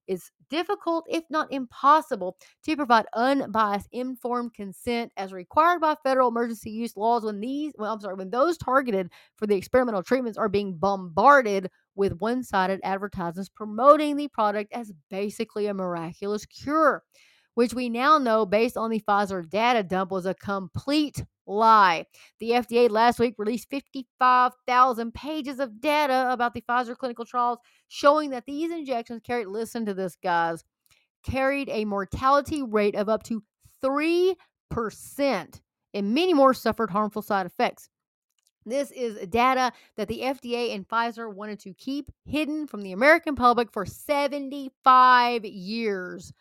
[0.09, 6.71] is difficult, if not impossible, to provide unbiased, informed consent as required by federal emergency
[6.71, 10.49] use laws when these, well, I'm sorry, when those targeted for the experimental treatments are
[10.49, 17.03] being bombarded with one sided advertisements promoting the product as basically a miraculous cure,
[17.59, 22.07] which we now know, based on the Pfizer data dump, was a complete lie.
[22.39, 28.31] The FDA last week released 55,000 pages of data about the Pfizer clinical trials showing
[28.31, 30.63] that these injections carried, listen to this, guys,
[31.25, 33.43] carried a mortality rate of up to
[33.85, 34.37] 3%,
[35.95, 37.89] and many more suffered harmful side effects.
[38.67, 43.35] This is data that the FDA and Pfizer wanted to keep hidden from the American
[43.35, 46.33] public for 75 years,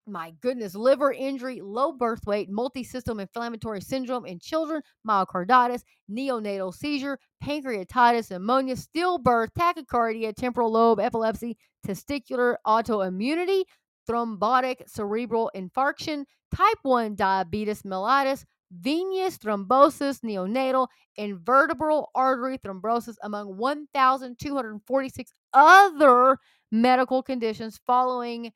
[0.07, 7.19] my goodness, liver injury, low birth weight, multisystem inflammatory syndrome in children, myocarditis, neonatal seizure,
[7.43, 13.63] pancreatitis, pneumonia, stillbirth, tachycardia, temporal lobe epilepsy, testicular autoimmunity,
[14.09, 16.23] thrombotic cerebral infarction,
[16.55, 20.87] type 1 diabetes mellitus, venous thrombosis, neonatal,
[21.17, 26.37] and vertebral artery thrombosis, among 1,246 other
[26.71, 28.51] medical conditions following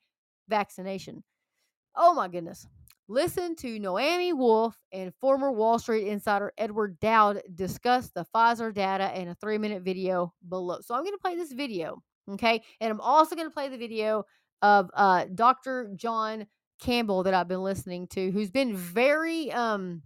[0.48, 1.22] vaccination.
[1.96, 2.66] Oh my goodness.
[3.08, 9.18] Listen to Naomi Wolf and former Wall Street insider Edward Dowd discuss the Pfizer data
[9.20, 10.78] in a three minute video below.
[10.80, 12.62] So I'm going to play this video, okay?
[12.80, 14.24] And I'm also going to play the video
[14.62, 15.90] of uh, Dr.
[15.96, 16.46] John
[16.80, 20.02] Campbell that I've been listening to, who's been very, um,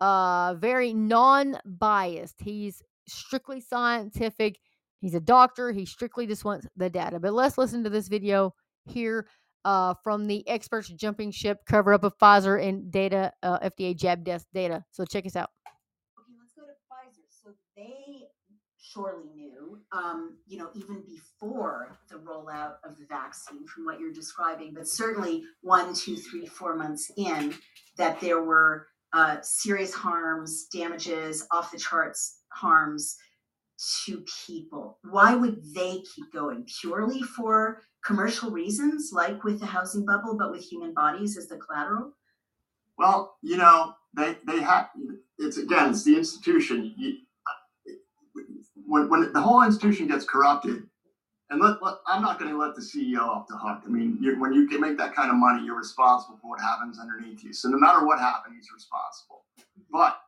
[0.00, 2.40] uh, very non-biased.
[2.40, 4.58] He's strictly scientific.
[5.00, 5.70] He's a doctor.
[5.72, 7.20] He strictly just wants the data.
[7.20, 8.54] But let's listen to this video
[8.90, 9.26] here
[9.64, 14.24] uh, from the experts jumping ship cover up of Pfizer and data, uh, FDA jab
[14.24, 14.84] death data.
[14.90, 15.50] So check us out.
[16.18, 17.26] Okay, let's go to Pfizer.
[17.28, 18.28] So they
[18.80, 24.12] surely knew, um, you know, even before the rollout of the vaccine, from what you're
[24.12, 27.54] describing, but certainly one, two, three, four months in,
[27.96, 33.16] that there were uh, serious harms, damages, off the charts harms
[34.04, 34.98] to people.
[35.02, 36.66] Why would they keep going?
[36.80, 41.56] Purely for commercial reasons, like with the housing bubble, but with human bodies as the
[41.56, 42.12] collateral?
[42.96, 44.88] Well, you know, they they have.
[45.38, 46.94] It's again, it's the institution.
[48.86, 50.82] When when the whole institution gets corrupted,
[51.50, 53.82] and let, let I'm not going to let the CEO off the hook.
[53.86, 56.98] I mean, when you can make that kind of money, you're responsible for what happens
[56.98, 57.52] underneath you.
[57.52, 59.44] So no matter what happens, he's responsible.
[59.90, 60.18] But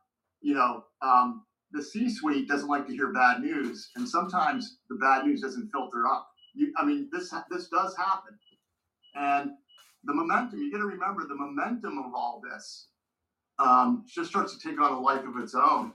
[0.41, 5.25] you know, um, the C-suite doesn't like to hear bad news, and sometimes the bad
[5.25, 6.30] news doesn't filter up.
[6.53, 8.37] You, I mean, this this does happen,
[9.15, 9.51] and
[10.03, 10.59] the momentum.
[10.59, 12.87] You got to remember the momentum of all this
[13.59, 15.93] um, just starts to take on a life of its own.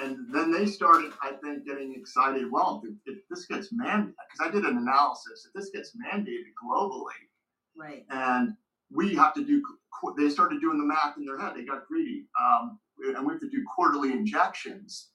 [0.00, 2.50] And then they started, I think, getting excited.
[2.50, 6.52] Well, if, if this gets mandated, because I did an analysis, if this gets mandated
[6.64, 7.26] globally,
[7.76, 8.04] Right.
[8.10, 8.54] and
[8.92, 9.62] we have to do,
[10.16, 11.54] they started doing the math in their head.
[11.56, 12.78] They got greedy, um,
[13.16, 15.08] and we have to do quarterly injections.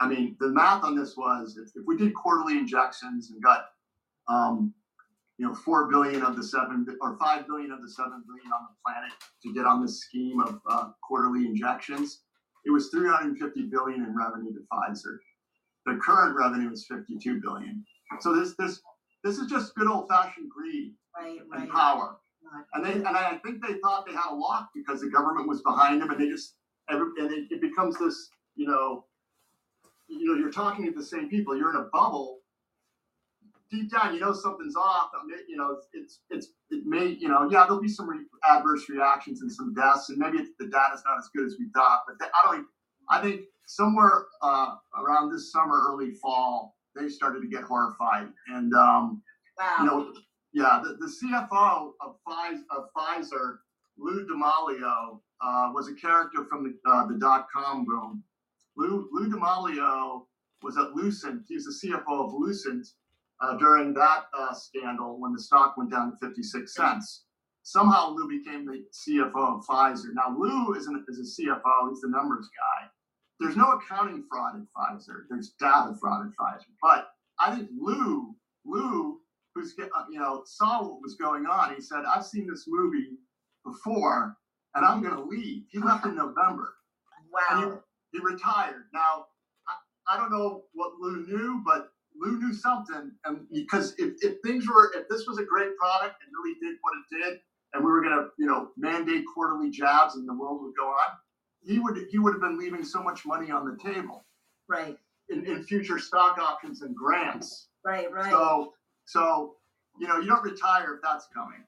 [0.00, 3.66] I mean, the math on this was if, if we did quarterly injections and got,
[4.28, 4.72] um,
[5.38, 8.66] you know, four billion of the seven or five billion of the seven billion on
[8.70, 9.12] the planet
[9.42, 12.22] to get on this scheme of uh, quarterly injections,
[12.64, 15.18] it was 350 billion in revenue to Pfizer.
[15.84, 17.84] The current revenue is 52 billion.
[18.20, 18.80] So this this
[19.24, 21.38] this is just good old fashioned greed Right.
[21.52, 21.70] and Right.
[21.70, 22.16] power.
[22.74, 25.62] And they and I think they thought they had a lock because the government was
[25.62, 26.56] behind them, and they just
[26.88, 29.04] and it, it becomes this you know
[30.08, 31.56] you know you're talking to the same people.
[31.56, 32.35] You're in a bubble.
[33.70, 35.10] Deep down, you know something's off.
[35.20, 38.24] I mean, You know it's it's it may you know yeah there'll be some re-
[38.48, 42.02] adverse reactions and some deaths, and maybe the data's not as good as we thought.
[42.06, 42.66] But th- I don't.
[43.08, 48.72] I think somewhere uh, around this summer, early fall, they started to get horrified, and
[48.74, 49.22] um,
[49.58, 49.76] Wow.
[49.80, 50.12] you know,
[50.52, 53.56] yeah, the, the CFO of Pfizer, of Pfizer
[53.98, 58.22] Lou D'Amelio, uh, was a character from the, uh, the dot com boom.
[58.76, 60.26] Lou, Lou D'Amelio
[60.62, 61.42] was at Lucent.
[61.48, 62.86] He was the CFO of Lucent
[63.40, 67.24] uh, during that uh, scandal when the stock went down to 56 cents.
[67.62, 70.14] Somehow Lou became the CFO of Pfizer.
[70.14, 72.88] Now, Lou isn't is a CFO, he's the numbers guy.
[73.40, 76.66] There's no accounting fraud at Pfizer, there's data fraud at Pfizer.
[76.80, 77.08] But
[77.40, 78.34] I think Lou,
[78.64, 79.18] Lou,
[79.54, 81.74] who's uh, you know saw what was going on.
[81.74, 83.18] He said, "I've seen this movie
[83.64, 84.36] before,
[84.74, 86.74] and I'm going to leave." He left in November,
[87.32, 87.80] Wow.
[88.12, 88.84] he, he retired.
[88.94, 89.26] Now,
[90.08, 91.88] I, I don't know what Lou knew, but
[92.20, 96.16] Lou knew something, and because if, if things were, if this was a great product
[96.22, 97.40] and really did what it did,
[97.74, 100.86] and we were going to, you know, mandate quarterly jabs, and the world would go
[100.86, 101.16] on,
[101.62, 104.24] he would he would have been leaving so much money on the table
[104.68, 104.96] Right.
[105.28, 107.68] in, in future stock options and grants.
[107.84, 108.10] Right.
[108.10, 108.30] Right.
[108.30, 108.72] So,
[109.04, 109.56] so
[109.98, 111.64] you know, you don't retire if that's coming.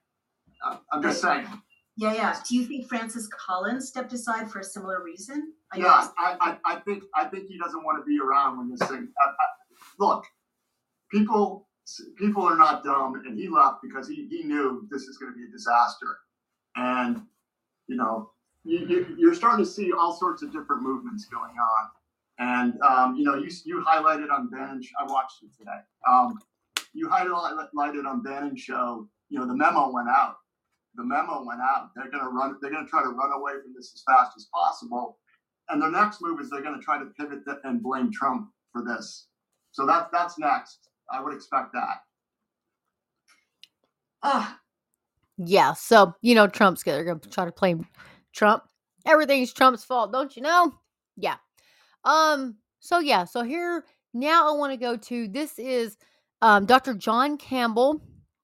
[0.65, 1.47] Uh, I'm just saying.
[1.97, 2.13] yeah.
[2.13, 2.35] Yeah.
[2.47, 5.53] Do you think Francis Collins stepped aside for a similar reason?
[5.73, 8.69] I Yeah, I, I, I think I think he doesn't want to be around when
[8.69, 9.07] this thing.
[9.21, 9.31] I,
[9.99, 10.25] look,
[11.11, 11.67] people
[12.17, 15.37] people are not dumb, and he left because he, he knew this is going to
[15.37, 16.19] be a disaster,
[16.75, 17.21] and
[17.87, 18.31] you know
[18.63, 21.89] you, you're starting to see all sorts of different movements going on,
[22.39, 24.91] and um, you know you you highlighted on Bench.
[24.99, 25.79] I watched it today.
[26.07, 26.37] Um,
[26.93, 29.07] you highlighted on Bannon show.
[29.29, 30.35] You know the memo went out.
[30.95, 31.91] The memo went out.
[31.95, 32.57] They're going to run.
[32.61, 35.17] They're going to try to run away from this as fast as possible.
[35.69, 38.83] And their next move is they're going to try to pivot and blame Trump for
[38.83, 39.27] this.
[39.71, 40.88] So that's that's next.
[41.11, 42.03] I would expect that.
[44.23, 44.59] Ah,
[45.37, 45.73] Yeah.
[45.73, 47.87] So, you know, Trump's gonna, going to try to blame
[48.33, 48.63] Trump.
[49.05, 50.73] Everything's Trump's fault, don't you know?
[51.15, 51.37] Yeah.
[52.03, 55.97] Um, so yeah, so here now I want to go to this is
[56.41, 56.93] um Dr.
[56.93, 58.01] John Campbell,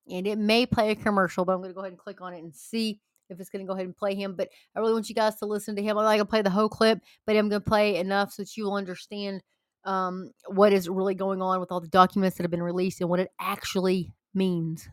[0.09, 2.43] and it may play a commercial, but I'm gonna go ahead and click on it
[2.43, 2.99] and see
[3.29, 4.35] if it's going to go ahead and play him.
[4.35, 5.97] But I really want you guys to listen to him.
[5.97, 8.43] I'm not going to play the whole clip, but I'm going to play enough so
[8.43, 9.41] that you will understand
[9.85, 13.09] um, what is really going on with all the documents that have been released and
[13.09, 14.89] what it actually means.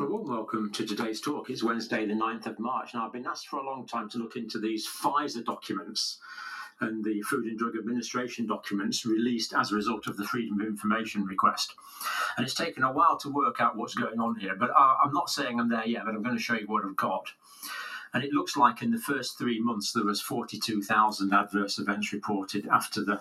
[0.00, 1.50] A warm welcome to today's talk.
[1.50, 2.94] It's Wednesday, the 9th of March.
[2.94, 6.18] Now, I've been asked for a long time to look into these Pfizer documents
[6.80, 10.66] and the Food and Drug Administration documents released as a result of the Freedom of
[10.66, 11.74] Information request.
[12.36, 15.30] And it's taken a while to work out what's going on here, but I'm not
[15.30, 17.32] saying I'm there yet, but I'm going to show you what I've got.
[18.14, 22.66] And it looks like in the first three months there was 42,000 adverse events reported
[22.68, 23.20] after the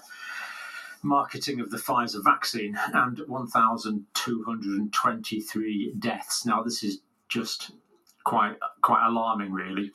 [1.03, 6.43] marketing of the Pfizer vaccine and 1,223 deaths.
[6.45, 7.71] Now this is just
[8.23, 9.91] quite quite alarming, really.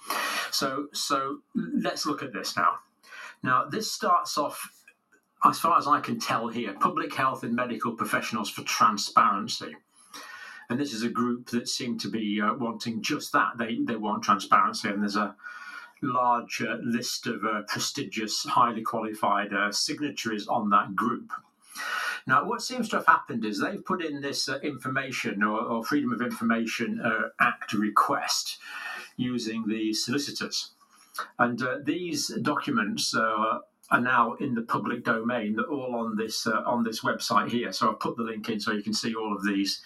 [0.50, 2.78] So so let's look at this now.
[3.42, 4.70] Now, this starts off,
[5.44, 9.74] as far as I can tell here, Public Health and Medical Professionals for Transparency.
[10.72, 13.58] And this is a group that seem to be uh, wanting just that.
[13.58, 15.36] They, they want transparency, and there's a
[16.00, 21.30] large uh, list of uh, prestigious, highly qualified uh, signatories on that group.
[22.26, 25.84] Now, what seems to have happened is they've put in this uh, information or, or,
[25.84, 28.56] Freedom of Information uh, Act request
[29.18, 30.70] using the solicitors.
[31.38, 33.60] And these documents are
[34.00, 35.56] now in the public domain.
[35.56, 37.74] They're all on this uh, on this website here.
[37.74, 39.82] So I've put the link in so you can see all of these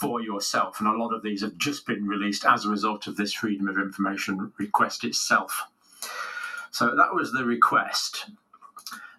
[0.00, 0.80] for yourself.
[0.80, 3.68] And a lot of these have just been released as a result of this Freedom
[3.68, 5.64] of Information request itself.
[6.70, 8.30] So that was the request.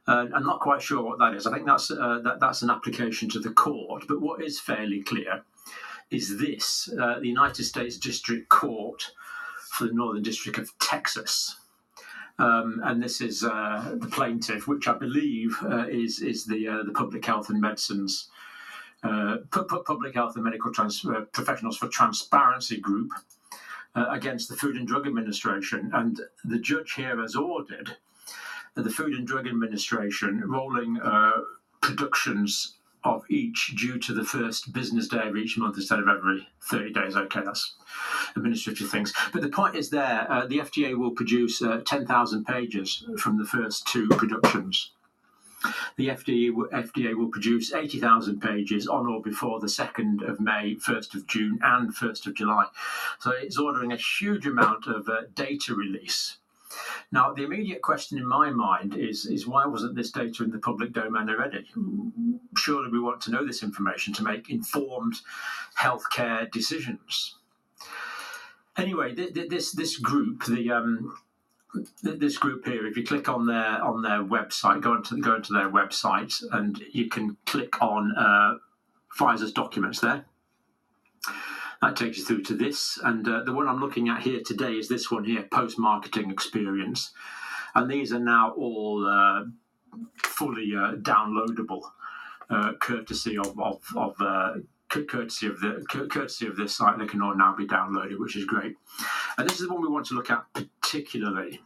[0.08, 1.46] Uh, I'm not quite sure what that is.
[1.46, 4.06] I think that's uh, that, that's an application to the court.
[4.08, 5.44] But what is fairly clear
[6.10, 9.12] is this: uh, the United States District Court
[9.70, 11.58] for the Northern District of Texas.
[12.40, 16.84] Um, and this is uh, the plaintiff, which I believe uh, is is the uh,
[16.84, 18.30] the Public Health and Medicines
[19.04, 23.12] uh, Public Health and Medical Trans- uh, Professionals for Transparency Group
[23.96, 27.98] uh, against the Food and Drug Administration, and the judge here has ordered
[28.76, 31.00] the Food and Drug Administration rolling
[31.82, 36.48] productions of each due to the first business day of each month instead of every
[36.70, 37.16] 30 days.
[37.16, 37.74] Okay, that's
[38.36, 39.14] administrative things.
[39.34, 43.46] But the point is there, uh, the FDA will produce uh, 10,000 pages from the
[43.46, 44.92] first two productions.
[45.98, 51.28] The FDA, will produce 80,000 pages on or before the 2nd of May, 1st of
[51.28, 52.68] June, and 1st of July.
[53.20, 56.38] So it's ordering a huge amount of uh, data release
[57.12, 60.60] now, the immediate question in my mind is, is why wasn't this data in the
[60.60, 61.66] public domain already?
[62.58, 65.20] Surely we want to know this information to make informed
[65.78, 67.36] healthcare decisions.
[68.78, 71.18] Anyway, this this group, the um,
[72.04, 75.54] this group here, if you click on their on their website, go into go into
[75.54, 78.56] their website, and you can click on uh,
[79.18, 80.26] Pfizer's documents there.
[81.82, 83.00] That takes you through to this.
[83.04, 86.30] And uh, the one I'm looking at here today is this one here post marketing
[86.30, 87.12] experience.
[87.74, 89.46] And these are now all uh,
[90.18, 91.82] fully uh, downloadable,
[92.50, 94.54] uh, courtesy of, of, of uh,
[94.92, 97.00] courtesy of the courtesy of this site.
[97.00, 98.76] They can all now be downloaded, which is great.
[99.38, 101.62] And this is the one we want to look at particularly.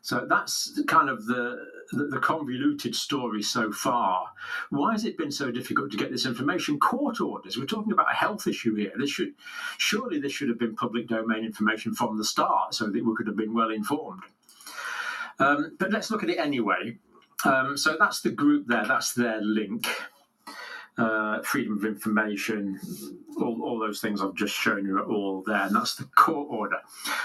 [0.00, 4.28] So that's kind of the, the, the convoluted story so far.
[4.70, 6.78] Why has it been so difficult to get this information?
[6.78, 7.58] Court orders.
[7.58, 8.92] We're talking about a health issue here.
[8.96, 9.34] This should
[9.76, 13.26] surely this should have been public domain information from the start, so that we could
[13.26, 14.22] have been well informed.
[15.40, 16.96] Um, but let's look at it anyway.
[17.44, 18.86] Um, so that's the group there.
[18.86, 19.86] That's their link
[20.98, 22.78] uh, freedom of information,
[23.40, 25.62] all, all those things I've just shown you are all there.
[25.62, 26.78] And that's the court order.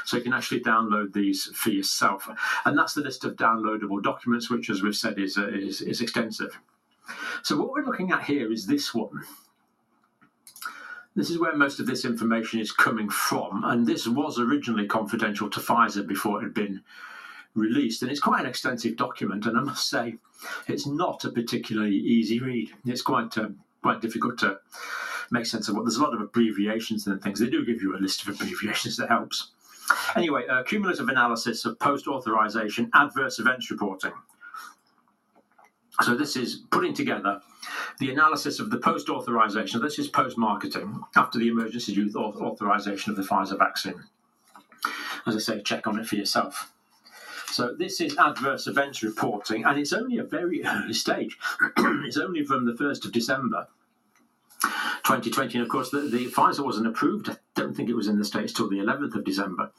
[0.05, 2.30] So you can actually download these for yourself.
[2.65, 6.01] And that's the list of downloadable documents, which, as we've said, is, uh, is, is
[6.01, 6.59] extensive.
[7.41, 9.24] So what we're looking at here is this one.
[11.15, 13.63] This is where most of this information is coming from.
[13.65, 16.82] And this was originally confidential to Pfizer before it had been
[17.56, 18.01] released.
[18.01, 20.16] And it's quite an extensive document, and I must say,
[20.68, 22.72] it's not a particularly easy read.
[22.86, 23.49] It's quite uh,
[23.82, 24.60] quite difficult to
[25.32, 25.86] make sense of what.
[25.86, 27.39] There's a lot of abbreviations and things.
[27.39, 29.51] They do give you a list of abbreviations that helps.
[30.16, 34.14] Anyway, uh, cumulative analysis of post authorization adverse events reporting.
[36.01, 37.41] So this is putting together
[37.99, 39.82] the analysis of the post authorization.
[39.82, 44.04] This is post marketing after the emergency use authorization of the Pfizer vaccine.
[45.28, 46.72] As I say, check on it for yourself.
[47.54, 51.38] So this is adverse events reporting, and it's only a very early stage.
[51.78, 53.68] it's only from the 1st of December
[54.64, 55.60] 2020.
[55.60, 57.30] And of course, the, the, Pfizer wasn't approved.
[57.30, 59.70] I don't think it was in the States till the 11th of December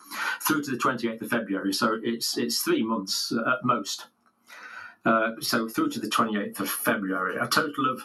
[0.40, 1.72] through to the 28th of February.
[1.72, 4.06] So it's, it's three months at most.
[5.04, 8.04] Uh, so through to the 28th of February, a total of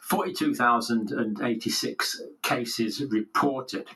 [0.00, 3.86] 42,086 cases reported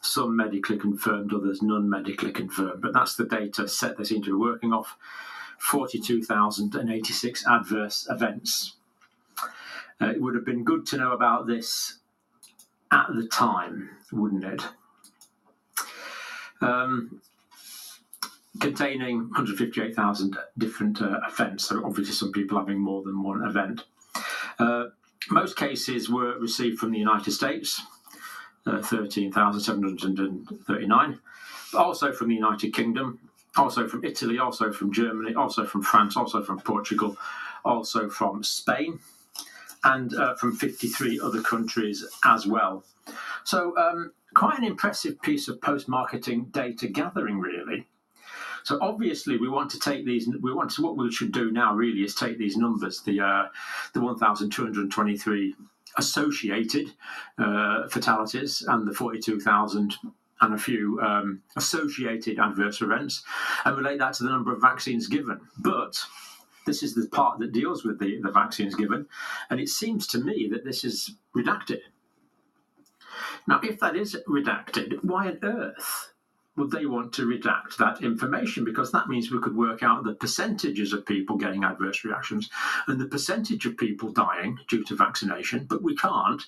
[0.00, 2.80] some medically confirmed, others non medically confirmed.
[2.82, 4.96] But that's the data set they seem to be working off
[5.58, 8.74] 42,086 adverse events.
[10.00, 11.98] Uh, it would have been good to know about this
[12.92, 14.62] at the time, wouldn't it?
[16.60, 17.20] Um,
[18.60, 23.84] containing 158,000 different uh, events, so obviously some people having more than one event.
[24.58, 24.86] Uh,
[25.30, 27.82] most cases were received from the United States,
[28.66, 31.18] uh, 13,739,
[31.74, 33.18] also from the United Kingdom,
[33.56, 37.16] also from Italy, also from Germany, also from France, also from Portugal,
[37.64, 38.98] also from Spain,
[39.84, 42.84] and uh, from 53 other countries as well.
[43.44, 47.86] So, um, quite an impressive piece of post marketing data gathering, really.
[48.64, 50.28] So obviously, we want to take these.
[50.42, 50.82] We want to.
[50.82, 53.46] What we should do now, really, is take these numbers, the uh,
[53.94, 55.54] the 1,223
[55.96, 56.92] associated
[57.38, 59.94] uh, fatalities and the 42,000
[60.40, 63.24] and a few um, associated adverse events,
[63.64, 65.40] and relate that to the number of vaccines given.
[65.58, 66.00] But
[66.64, 69.06] this is the part that deals with the, the vaccines given,
[69.50, 71.80] and it seems to me that this is redacted.
[73.48, 76.12] Now, if that is redacted, why on earth
[76.58, 78.64] would they want to redact that information?
[78.64, 82.50] Because that means we could work out the percentages of people getting adverse reactions
[82.88, 86.42] and the percentage of people dying due to vaccination, but we can't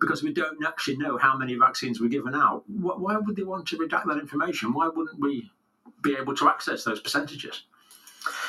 [0.00, 2.64] because we don't actually know how many vaccines were given out.
[2.68, 4.72] Why would they want to redact that information?
[4.72, 5.50] Why wouldn't we
[6.02, 7.62] be able to access those percentages?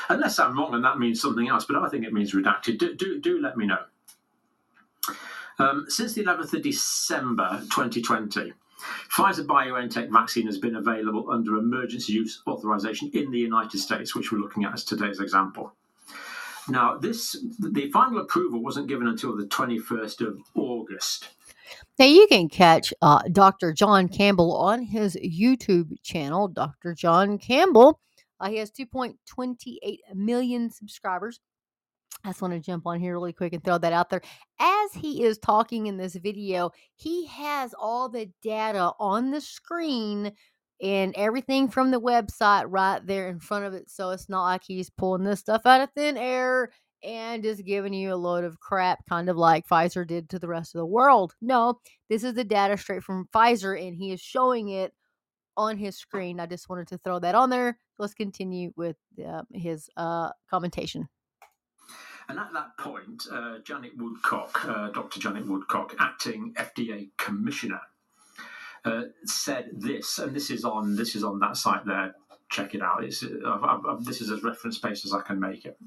[0.10, 2.80] Unless I'm wrong and that means something else, but I think it means redacted.
[2.80, 3.80] Do, do, do let me know.
[5.60, 8.54] Um, since the 11th of December 2020,
[9.10, 14.32] Pfizer BioNTech vaccine has been available under emergency use authorization in the United States, which
[14.32, 15.74] we're looking at as today's example.
[16.70, 21.30] Now, this the final approval wasn't given until the 21st of August.
[22.00, 23.74] Now you can catch uh, Dr.
[23.74, 26.94] John Campbell on his YouTube channel, Dr.
[26.94, 28.00] John Campbell.
[28.40, 31.40] Uh, he has 2.28 million subscribers.
[32.26, 34.22] I just want to jump on here really quick and throw that out there.
[34.60, 40.32] As he is talking in this video, he has all the data on the screen
[40.82, 43.90] and everything from the website right there in front of it.
[43.90, 46.72] So it's not like he's pulling this stuff out of thin air
[47.04, 50.48] and just giving you a load of crap, kind of like Pfizer did to the
[50.48, 51.36] rest of the world.
[51.42, 54.94] No, this is the data straight from Pfizer, and he is showing it
[55.58, 56.40] on his screen.
[56.40, 57.78] I just wanted to throw that on there.
[58.00, 58.96] Let's continue with
[59.26, 61.10] uh, his uh, commentation.
[62.30, 65.20] And at that point, uh, Janet Woodcock, uh, Dr.
[65.20, 67.82] Janet Woodcock, acting FDA commissioner,
[68.86, 72.16] uh, said this, and this is on this is on that site there.
[72.50, 73.04] Check it out.
[73.04, 75.78] It's, I've, I've, this is as reference based as I can make it.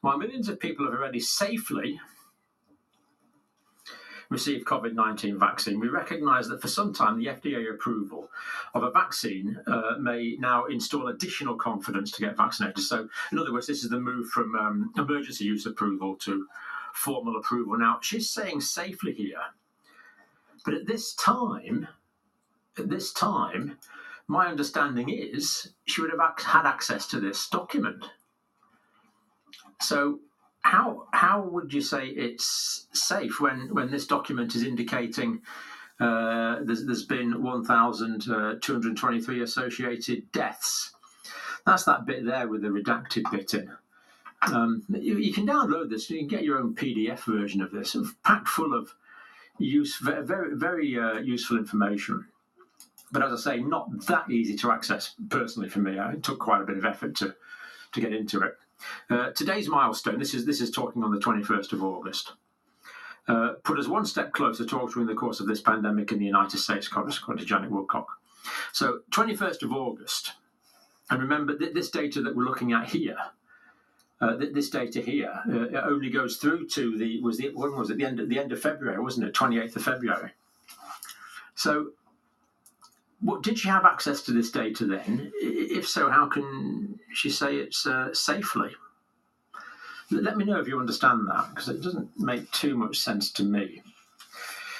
[0.00, 1.98] While millions of people have already safely
[4.30, 8.30] received COVID 19 vaccine, we recognise that for some time the FDA approval
[8.74, 12.82] of a vaccine uh, may now install additional confidence to get vaccinated.
[12.82, 16.46] So, in other words, this is the move from um, emergency use approval to
[16.92, 17.76] formal approval.
[17.78, 19.42] Now, she's saying safely here,
[20.64, 21.88] but at this time,
[22.78, 23.78] at this time,
[24.26, 28.04] my understanding is she would have had access to this document.
[29.80, 30.20] So
[30.64, 35.42] how how would you say it's safe when when this document is indicating
[36.00, 40.92] uh, there's, there's been 1,223 uh, associated deaths?
[41.66, 43.70] That's that bit there with the redacted bit in.
[44.52, 46.10] Um, you, you, can download this.
[46.10, 48.94] You can get your own PDF version of this, packed full of
[49.58, 52.24] use, very very uh, useful information.
[53.12, 55.98] But as I say, not that easy to access personally for me.
[55.98, 57.36] It took quite a bit of effort to
[57.92, 58.56] to get into it.
[59.10, 62.32] Uh, today's milestone, this is, this is talking on the 21st of August,
[63.28, 66.26] uh, put us one step closer to altering the course of this pandemic in the
[66.26, 68.08] United States, according to Janet Woodcock.
[68.72, 70.32] So, 21st of August,
[71.10, 73.16] and remember th- this data that we're looking at here,
[74.20, 77.90] uh, th- this data here uh, only goes through to the was the when was
[77.90, 79.34] it the end the end of February, wasn't it?
[79.34, 80.30] 28th of February.
[81.54, 81.92] So
[83.24, 85.32] what, did she have access to this data then?
[85.34, 88.70] If so, how can she say it's uh, safely?
[90.10, 93.42] Let me know if you understand that, because it doesn't make too much sense to
[93.42, 93.82] me.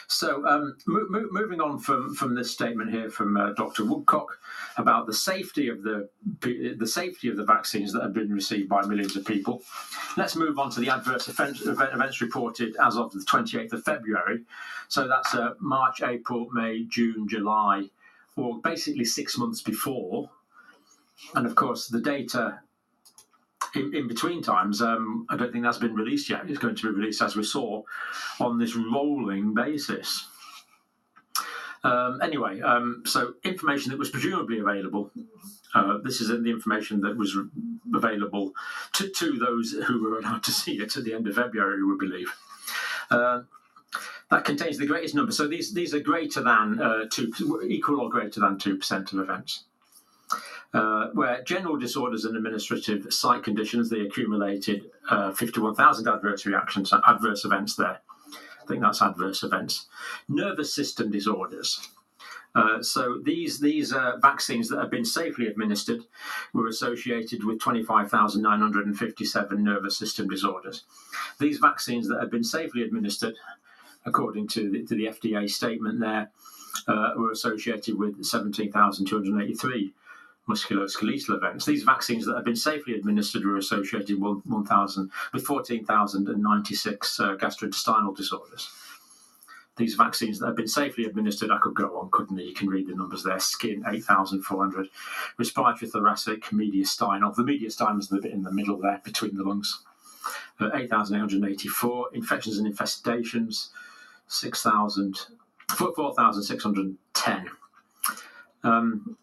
[0.06, 3.84] So, um, mo- mo- moving on from, from this statement here from uh, Dr.
[3.84, 4.38] Woodcock
[4.76, 6.08] about the safety of the
[6.40, 9.62] the safety of the vaccines that have been received by millions of people,
[10.16, 14.42] let's move on to the adverse event, events reported as of the 28th of February.
[14.88, 17.88] So that's uh, March, April, May, June, July,
[18.36, 20.30] or basically six months before.
[21.34, 22.60] And of course, the data
[23.74, 26.48] in, in between times, um, I don't think that's been released yet.
[26.48, 27.82] It's going to be released, as we saw,
[28.40, 30.26] on this rolling basis.
[31.82, 35.10] Um, anyway, um, so information that was presumably available.
[35.74, 37.48] Uh, this is the information that was re-
[37.94, 38.52] available
[38.94, 41.96] to, to those who were allowed to see it at the end of February, we
[41.98, 42.32] believe.
[43.10, 43.42] Uh,
[44.34, 45.30] that contains the greatest number.
[45.30, 47.32] So these these are greater than uh, two,
[47.68, 49.62] equal or greater than two percent of events.
[50.72, 57.44] Uh, where general disorders and administrative site conditions, they accumulated uh, 51,000 adverse reactions, adverse
[57.44, 58.00] events there.
[58.60, 59.86] I think that's adverse events.
[60.28, 61.90] Nervous system disorders.
[62.56, 66.00] Uh, so these these uh, vaccines that have been safely administered
[66.52, 70.82] were associated with 25,957 nervous system disorders.
[71.38, 73.36] These vaccines that have been safely administered,
[74.06, 76.30] according to the, to the FDA statement there,
[76.88, 79.92] uh, were associated with 17,283
[80.48, 81.64] musculoskeletal events.
[81.64, 88.16] These vaccines that have been safely administered were associated with 1,000 with 14,096 uh, gastrointestinal
[88.16, 88.70] disorders.
[89.76, 92.42] These vaccines that have been safely administered, I could go on, couldn't I?
[92.42, 93.40] You can read the numbers there.
[93.40, 94.88] Skin, 8,400.
[95.36, 97.34] Respiratory thoracic, mediastinal.
[97.34, 99.80] The mediastinal is the bit in the middle there between the lungs.
[100.60, 102.10] Uh, 8,884.
[102.12, 103.70] Infections and infestations,
[104.28, 105.18] 6,000,
[105.76, 107.50] 4,610.
[108.62, 109.16] Um,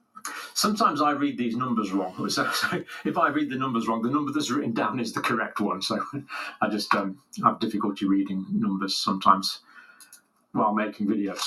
[0.54, 2.14] sometimes I read these numbers wrong.
[2.30, 5.22] So, so, if I read the numbers wrong, the number that's written down is the
[5.22, 5.82] correct one.
[5.82, 6.00] So
[6.62, 9.62] I just um, have difficulty reading numbers sometimes
[10.54, 11.42] while making videos.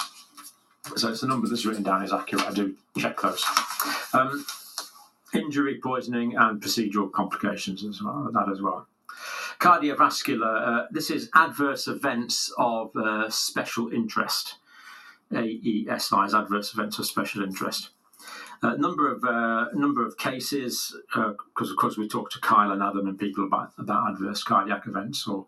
[0.97, 2.47] So it's the number that's written down is accurate.
[2.47, 3.45] I do check those.
[4.13, 4.45] Um,
[5.33, 8.31] injury, poisoning, and procedural complications as well.
[8.33, 8.87] That as well.
[9.59, 10.83] Cardiovascular.
[10.83, 14.57] Uh, this is adverse events of uh, special interest.
[15.33, 17.91] AESI is adverse events of special interest.
[18.63, 22.71] A number of uh, number of cases, because uh, of course we talked to Kyle
[22.71, 25.47] and Adam and people about about adverse cardiac events or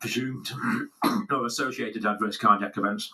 [0.00, 0.50] presumed
[1.30, 3.12] or associated adverse cardiac events.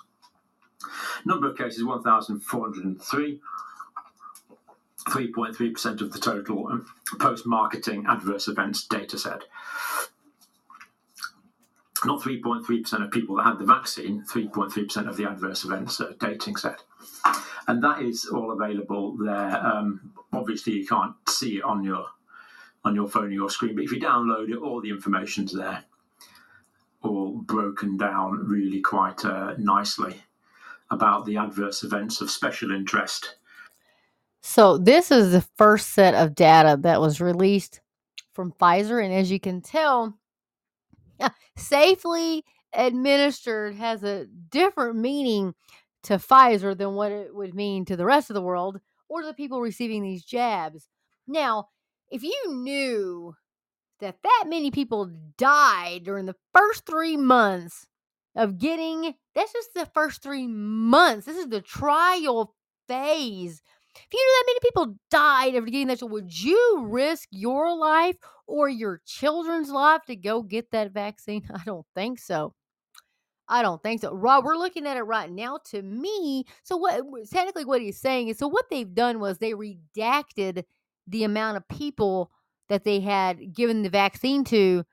[1.27, 3.41] Number of cases 1,403.
[5.07, 6.87] 3.3% of the total um,
[7.19, 9.43] post marketing adverse events data set.
[12.05, 16.57] Not 3.3% of people that had the vaccine, 3.3% of the adverse events uh, dating
[16.57, 16.83] set
[17.69, 19.65] and that is all available there.
[19.65, 22.07] Um, obviously, you can't see it on your
[22.85, 25.85] on your phone or your screen, but if you download it, all the information's there,
[27.03, 30.23] all broken down really quite uh, nicely
[30.91, 33.37] about the adverse events of special interest.
[34.49, 37.83] So this is the first set of data that was released
[38.33, 40.19] from Pfizer, and as you can tell,
[41.59, 45.55] safely administered has a different meaning
[46.05, 48.81] to Pfizer than what it would mean to the rest of the world
[49.11, 50.89] or the people receiving these jabs.
[51.27, 51.69] Now,
[52.11, 53.35] if you knew
[54.01, 57.87] that that many people died during the first three months
[58.35, 61.27] of getting, that's just the first three months.
[61.27, 62.55] This is the trial
[62.89, 63.61] phase.
[64.07, 68.17] If you knew that many people died after getting that, would you risk your life
[68.47, 71.49] or your children's life to go get that vaccine?
[71.55, 72.55] I don't think so.
[73.49, 74.13] I don't think so.
[74.13, 75.59] Rob, we're looking at it right now.
[75.71, 79.53] To me, so what technically what he's saying is so what they've done was they
[79.53, 80.65] redacted
[81.07, 82.31] the amount of people
[82.69, 84.85] that they had given the vaccine to,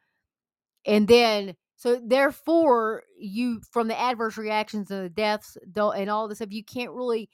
[0.85, 6.37] and then so therefore you from the adverse reactions and the deaths and all this
[6.37, 7.29] stuff, you can't really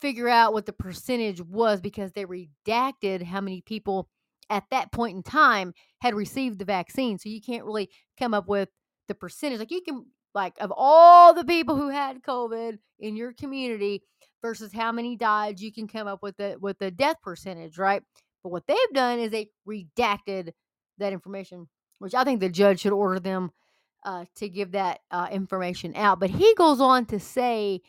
[0.00, 4.08] figure out what the percentage was because they redacted how many people
[4.48, 7.18] at that point in time had received the vaccine.
[7.18, 7.88] So you can't really
[8.18, 8.68] come up with
[9.08, 9.58] the percentage.
[9.58, 14.02] Like you can like of all the people who had COVID in your community
[14.42, 18.02] versus how many died, you can come up with the with the death percentage, right?
[18.42, 20.50] But what they've done is they redacted
[20.98, 23.50] that information, which I think the judge should order them
[24.04, 26.20] uh, to give that uh, information out.
[26.20, 27.80] But he goes on to say,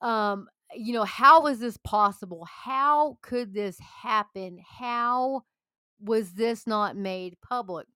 [0.00, 2.46] um, you know, how is this possible?
[2.46, 4.58] How could this happen?
[4.64, 5.42] How
[6.00, 7.86] was this not made public?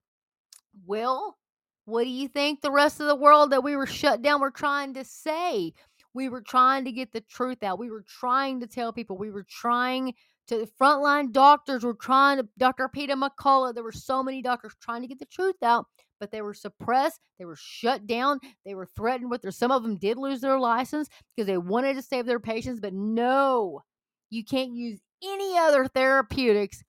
[0.86, 1.36] Well,
[1.84, 4.50] what do you think the rest of the world that we were shut down were
[4.50, 5.72] trying to say?
[6.14, 7.78] We were trying to get the truth out.
[7.78, 9.16] We were trying to tell people.
[9.16, 10.14] We were trying
[10.48, 12.88] to the frontline doctors were trying to Dr.
[12.88, 13.74] Peter McCullough.
[13.74, 15.86] There were so many doctors trying to get the truth out,
[16.20, 17.18] but they were suppressed.
[17.38, 18.38] They were shut down.
[18.64, 21.94] They were threatened with their some of them did lose their license because they wanted
[21.94, 23.82] to save their patients, but no,
[24.28, 26.82] you can't use any other therapeutics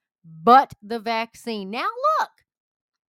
[0.44, 1.72] but the vaccine.
[1.72, 1.88] Now
[2.20, 2.30] look,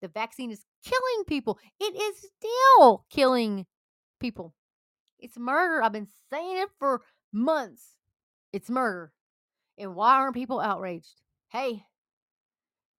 [0.01, 1.59] the vaccine is killing people.
[1.81, 3.67] It is still killing
[4.21, 4.55] people.
[5.19, 5.83] It's murder.
[5.83, 7.03] I've been saying it for
[7.33, 7.97] months.
[8.53, 9.13] It's murder.
[9.79, 11.21] And why aren't people outraged?
[11.51, 11.85] Hey,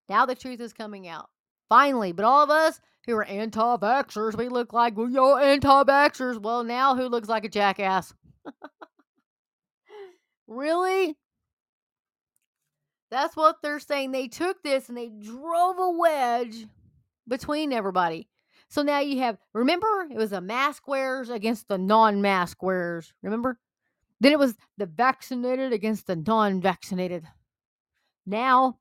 [0.10, 1.30] now the truth is coming out.
[1.74, 2.12] Finally.
[2.12, 6.40] But all of us who are anti vaxxers, we look like, well, you're anti vaxxers.
[6.40, 8.14] Well, now who looks like a jackass?
[10.46, 11.16] Really?
[13.10, 14.12] That's what they're saying.
[14.12, 16.68] They took this and they drove a wedge
[17.28, 18.28] between everybody.
[18.70, 23.14] So now you have, remember, it was the mask wearers against the non mask wearers.
[23.24, 23.58] Remember?
[24.20, 27.24] Then it was the vaccinated against the non vaccinated.
[28.28, 28.78] Now,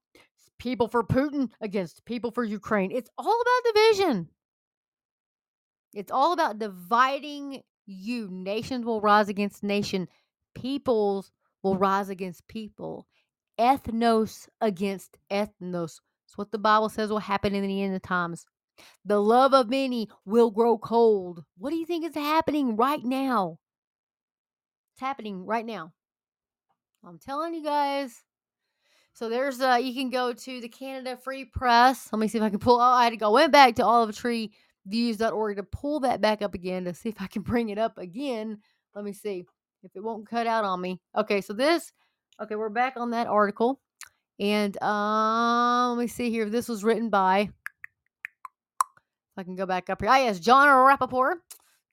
[0.62, 2.92] people for Putin against people for Ukraine.
[2.92, 4.28] It's all about division.
[5.92, 8.28] It's all about dividing you.
[8.30, 10.06] Nations will rise against nation.
[10.54, 11.32] Peoples
[11.64, 13.08] will rise against people.
[13.58, 15.98] Ethnos against ethnos.
[16.00, 18.46] That's what the Bible says will happen in the end of times.
[19.04, 21.42] The love of many will grow cold.
[21.58, 23.58] What do you think is happening right now?
[24.94, 25.92] It's happening right now.
[27.04, 28.22] I'm telling you guys.
[29.14, 32.08] So there's uh you can go to the Canada Free Press.
[32.12, 33.82] Let me see if I can pull oh, I had to go went back to
[33.82, 37.98] olivetreeviews.org to pull that back up again to see if I can bring it up
[37.98, 38.58] again.
[38.94, 39.44] Let me see
[39.82, 41.00] if it won't cut out on me.
[41.16, 41.92] Okay, so this
[42.40, 43.80] okay, we're back on that article.
[44.40, 46.48] And um let me see here.
[46.48, 47.50] This was written by
[49.36, 50.10] I can go back up here.
[50.10, 51.36] Ah, yes, Jon Rappoport,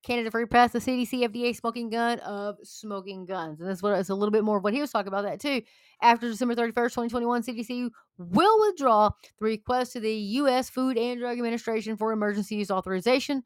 [0.03, 3.59] Canada Free Press, the CDC, FDA smoking gun of smoking guns.
[3.59, 5.39] And that's what it's a little bit more of what he was talking about that
[5.39, 5.61] too.
[6.01, 10.69] After December 31st, 2021, CDC will withdraw the request to the U.S.
[10.69, 13.43] Food and Drug Administration for emergency use authorization.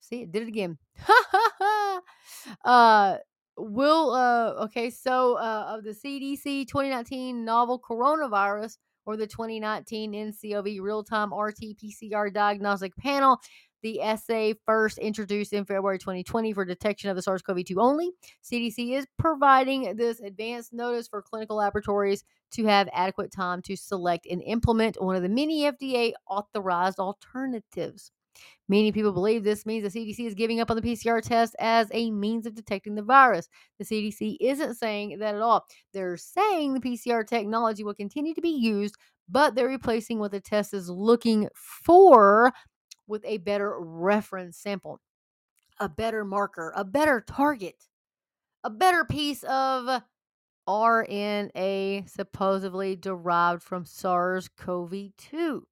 [0.00, 0.78] See, it did it again.
[2.64, 3.18] uh,
[3.56, 10.80] will, uh, okay, so uh, of the CDC 2019 novel coronavirus or the 2019 NCOV
[10.80, 13.40] real time RT PCR diagnostic panel.
[13.82, 18.12] The assay first introduced in February 2020 for detection of the SARS CoV 2 only.
[18.44, 22.22] CDC is providing this advance notice for clinical laboratories
[22.52, 28.12] to have adequate time to select and implement one of the many FDA authorized alternatives.
[28.68, 31.88] Many people believe this means the CDC is giving up on the PCR test as
[31.92, 33.48] a means of detecting the virus.
[33.78, 35.66] The CDC isn't saying that at all.
[35.92, 38.96] They're saying the PCR technology will continue to be used,
[39.28, 42.52] but they're replacing what the test is looking for
[43.12, 44.98] with a better reference sample,
[45.78, 47.84] a better marker, a better target,
[48.64, 50.02] a better piece of
[50.66, 55.66] RNA supposedly derived from SARS CoV 2.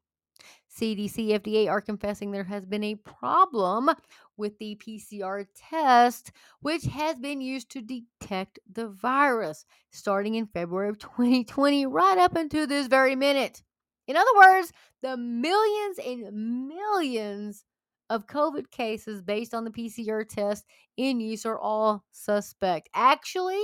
[0.71, 3.91] CDC, FDA are confessing there has been a problem
[4.37, 10.91] with the PCR test, which has been used to detect the virus starting in February
[10.91, 13.63] of 2020, right up until this very minute.
[14.11, 17.65] In other words, the millions and millions
[18.09, 20.65] of COVID cases based on the PCR test
[20.97, 22.89] in use are all suspect.
[22.93, 23.63] Actually,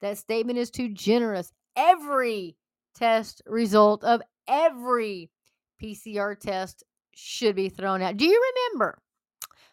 [0.00, 1.52] that statement is too generous.
[1.76, 2.56] Every
[2.94, 5.30] test result of every
[5.82, 6.82] PCR test
[7.14, 8.16] should be thrown out.
[8.16, 8.42] Do you
[8.72, 9.02] remember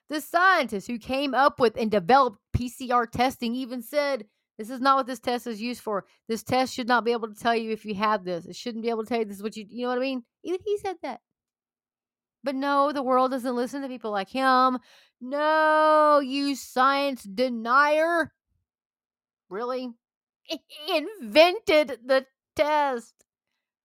[0.09, 4.25] the scientist who came up with and developed PCR testing even said,
[4.57, 6.05] This is not what this test is used for.
[6.27, 8.45] This test should not be able to tell you if you have this.
[8.45, 10.01] It shouldn't be able to tell you this is what you, you know what I
[10.01, 10.23] mean?
[10.43, 11.19] Even he said that.
[12.43, 14.79] But no, the world doesn't listen to people like him.
[15.19, 18.31] No, you science denier.
[19.49, 19.89] Really?
[20.43, 22.25] He invented the
[22.55, 23.13] test.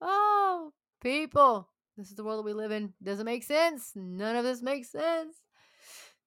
[0.01, 1.69] Oh, people.
[1.97, 2.93] This is the world that we live in.
[3.03, 3.93] Doesn't make sense.
[3.95, 5.37] None of this makes sense.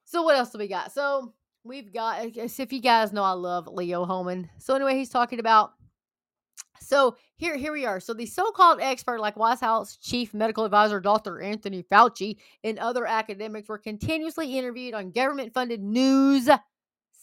[0.05, 0.91] So what else do we got?
[0.91, 1.33] So
[1.63, 4.49] we've got if you guys know I love Leo Hohmann.
[4.57, 5.73] So anyway, he's talking about
[6.79, 7.99] so here here we are.
[7.99, 11.41] So the so-called expert like White House chief medical advisor Dr.
[11.41, 16.49] Anthony Fauci and other academics were continuously interviewed on government-funded news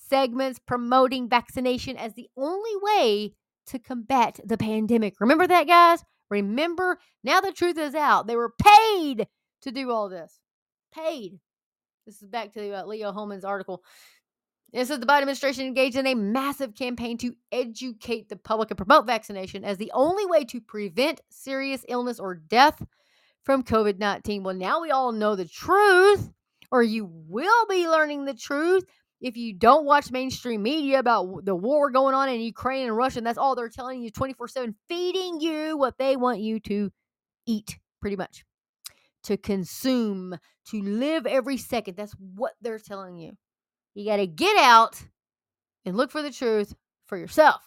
[0.08, 3.34] segments promoting vaccination as the only way
[3.66, 5.20] to combat the pandemic.
[5.20, 6.04] Remember that guys?
[6.30, 8.26] Remember, now the truth is out.
[8.26, 9.26] They were paid
[9.62, 10.40] to do all this.
[10.92, 11.38] Paid.
[12.06, 13.82] This is back to uh, Leo Hohmann's article.
[14.72, 18.78] It says the Biden administration engaged in a massive campaign to educate the public and
[18.78, 22.82] promote vaccination as the only way to prevent serious illness or death
[23.42, 24.44] from COVID 19.
[24.44, 26.30] Well, now we all know the truth,
[26.70, 28.84] or you will be learning the truth
[29.20, 33.18] if you don't watch mainstream media about the war going on in Ukraine and Russia,
[33.18, 36.90] and that's all they're telling you 24 7, feeding you what they want you to
[37.46, 38.44] eat, pretty much,
[39.24, 41.96] to consume, to live every second.
[41.96, 43.36] That's what they're telling you.
[43.94, 45.02] You got to get out
[45.84, 46.74] and look for the truth
[47.06, 47.62] for yourself.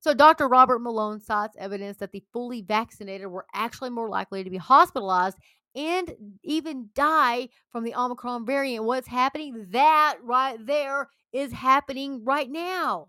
[0.00, 0.46] So, Dr.
[0.48, 5.36] Robert Malone cites evidence that the fully vaccinated were actually more likely to be hospitalized
[5.74, 8.84] and even die from the Omicron variant.
[8.84, 9.66] What's happening?
[9.70, 13.08] That right there is happening right now.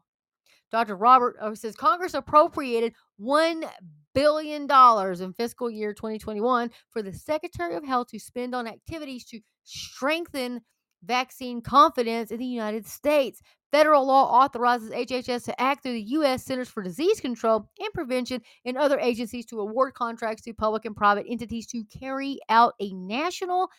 [0.72, 0.96] Dr.
[0.96, 3.68] Robert uh, says Congress appropriated $1
[4.14, 9.40] billion in fiscal year 2021 for the Secretary of Health to spend on activities to
[9.64, 10.62] strengthen
[11.04, 13.42] vaccine confidence in the United States.
[13.72, 16.44] Federal law authorizes HHS to act through the U.S.
[16.44, 20.96] Centers for Disease Control and Prevention and other agencies to award contracts to public and
[20.96, 23.70] private entities to carry out a national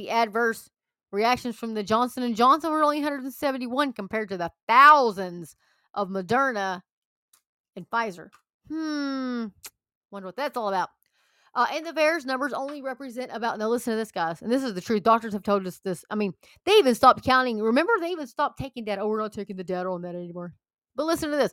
[0.01, 0.71] the adverse
[1.13, 5.57] reactions from the Johnson and Johnson were only 171 compared to the thousands
[5.93, 6.81] of Moderna
[7.77, 8.31] and Pfizer.
[8.69, 9.47] Hmm,
[10.11, 10.89] wonder what that's all about.
[11.55, 14.63] Uh, and the VAERS numbers only represent about, now listen to this, guys, and this
[14.63, 15.03] is the truth.
[15.03, 16.03] Doctors have told us this.
[16.09, 16.33] I mean,
[16.65, 17.61] they even stopped counting.
[17.61, 19.03] Remember, they even stopped taking data.
[19.03, 20.55] Oh, we're not taking the data on that anymore.
[20.95, 21.53] But listen to this.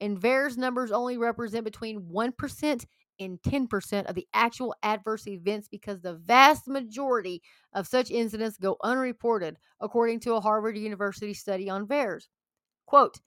[0.00, 2.84] And VAERS numbers only represent between 1%
[3.20, 7.42] and 10% of the actual adverse events because the vast majority
[7.72, 12.28] of such incidents go unreported, according to a Harvard University study on VAERS.
[12.86, 13.18] Quote,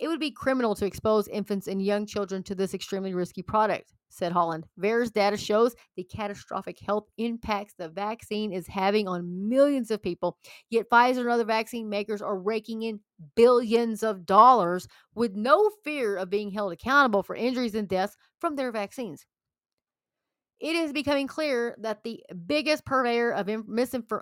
[0.00, 3.92] it would be criminal to expose infants and young children to this extremely risky product,
[4.08, 4.64] said Holland.
[4.80, 10.38] VAERS data shows the catastrophic health impacts the vaccine is having on millions of people,
[10.70, 13.00] yet Pfizer and other vaccine makers are raking in
[13.36, 18.56] billions of dollars with no fear of being held accountable for injuries and deaths from
[18.56, 19.26] their vaccines
[20.60, 23.48] it is becoming clear that the biggest purveyor of,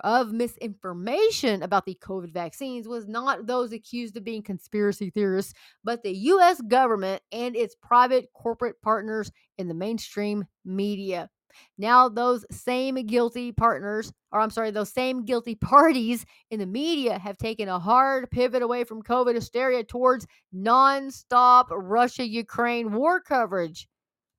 [0.04, 6.02] of misinformation about the COVID vaccines was not those accused of being conspiracy theorists, but
[6.02, 6.60] the U.S.
[6.60, 11.28] government and its private corporate partners in the mainstream media.
[11.76, 17.18] Now, those same guilty partners, or I'm sorry, those same guilty parties in the media
[17.18, 23.88] have taken a hard pivot away from COVID hysteria towards nonstop Russia Ukraine war coverage.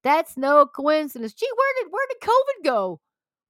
[0.03, 1.33] That's no coincidence.
[1.33, 2.99] Gee, where did where did COVID go?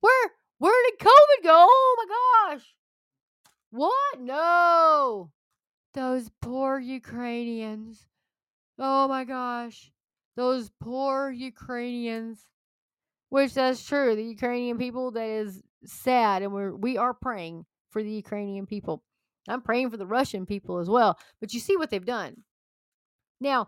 [0.02, 1.68] Where where did COVID go?
[1.70, 2.76] Oh my gosh.
[3.72, 4.20] What?
[4.20, 5.32] No.
[5.94, 8.08] Those poor Ukrainians.
[8.78, 9.92] Oh my gosh.
[10.36, 12.46] Those poor Ukrainians.
[13.30, 14.16] Which that's true.
[14.16, 19.04] The Ukrainian people that is sad and we're we are praying for the Ukrainian people.
[19.48, 21.18] I'm praying for the Russian people as well.
[21.40, 22.44] But you see what they've done.
[23.40, 23.68] Now,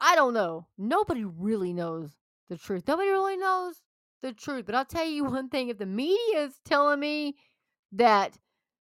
[0.00, 0.66] I don't know.
[0.76, 2.10] Nobody really knows
[2.48, 2.84] the truth.
[2.86, 3.80] Nobody really knows
[4.22, 4.66] the truth.
[4.66, 7.36] But I'll tell you one thing if the media is telling me
[7.92, 8.36] that,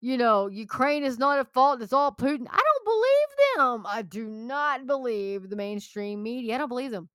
[0.01, 3.85] you know, Ukraine is not at fault, it's all Putin, I don't believe them.
[3.87, 6.55] I do not believe the mainstream media.
[6.55, 7.09] I don't believe them.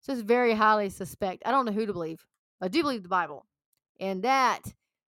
[0.00, 1.42] So it's very highly suspect.
[1.46, 2.24] I don't know who to believe.
[2.60, 3.46] I do believe the Bible.
[3.98, 4.62] And that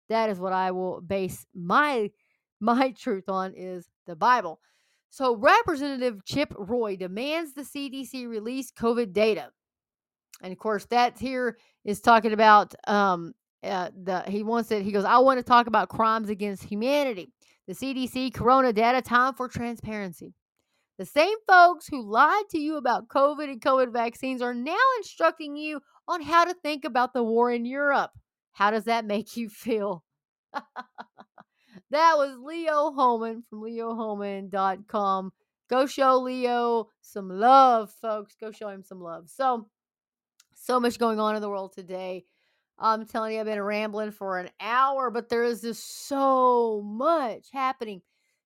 [0.09, 2.11] that is what I will base my
[2.59, 4.59] my truth on is the Bible.
[5.09, 9.49] So, Representative Chip Roy demands the CDC release COVID data.
[10.41, 13.33] And of course, that here is talking about um,
[13.63, 14.83] uh, the he wants it.
[14.83, 17.31] He goes, I want to talk about crimes against humanity.
[17.67, 20.33] The CDC Corona data, time for transparency.
[20.97, 25.55] The same folks who lied to you about COVID and COVID vaccines are now instructing
[25.55, 28.11] you on how to think about the war in Europe.
[28.53, 30.03] How does that make you feel?
[31.91, 35.31] That was Leo Hohmann from leohohmann.com.
[35.69, 38.35] Go show Leo some love, folks.
[38.39, 39.29] Go show him some love.
[39.29, 39.67] So,
[40.53, 42.25] so much going on in the world today.
[42.79, 47.47] I'm telling you, I've been rambling for an hour, but there is just so much
[47.51, 48.01] happening.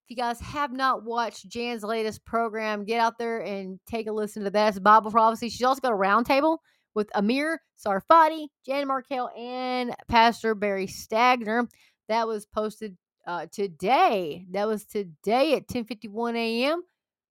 [0.06, 4.12] If you guys have not watched Jan's latest program, get out there and take a
[4.12, 4.70] listen to that.
[4.70, 5.50] It's Bible prophecy.
[5.50, 6.60] She's also got a roundtable
[6.96, 11.68] with Amir Tsarfati, Jan Markell, and Pastor Barry Stagner.
[12.08, 12.98] That was posted
[13.28, 14.46] uh, today.
[14.52, 16.84] That was today at 10:51 a.m.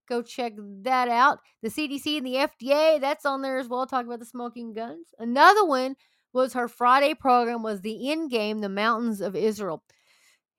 [0.09, 1.39] Go check that out.
[1.63, 3.87] The CDC and the FDA, that's on there as well.
[3.87, 5.09] Talk about the smoking guns.
[5.19, 5.95] Another one
[6.33, 9.85] was her Friday program was the end game, the mountains of Israel.